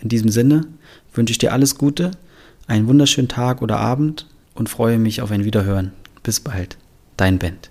[0.00, 0.66] In diesem Sinne
[1.12, 2.12] wünsche ich dir alles Gute,
[2.66, 5.92] einen wunderschönen Tag oder Abend und freue mich auf ein Wiederhören.
[6.22, 6.76] Bis bald,
[7.16, 7.70] dein Bent.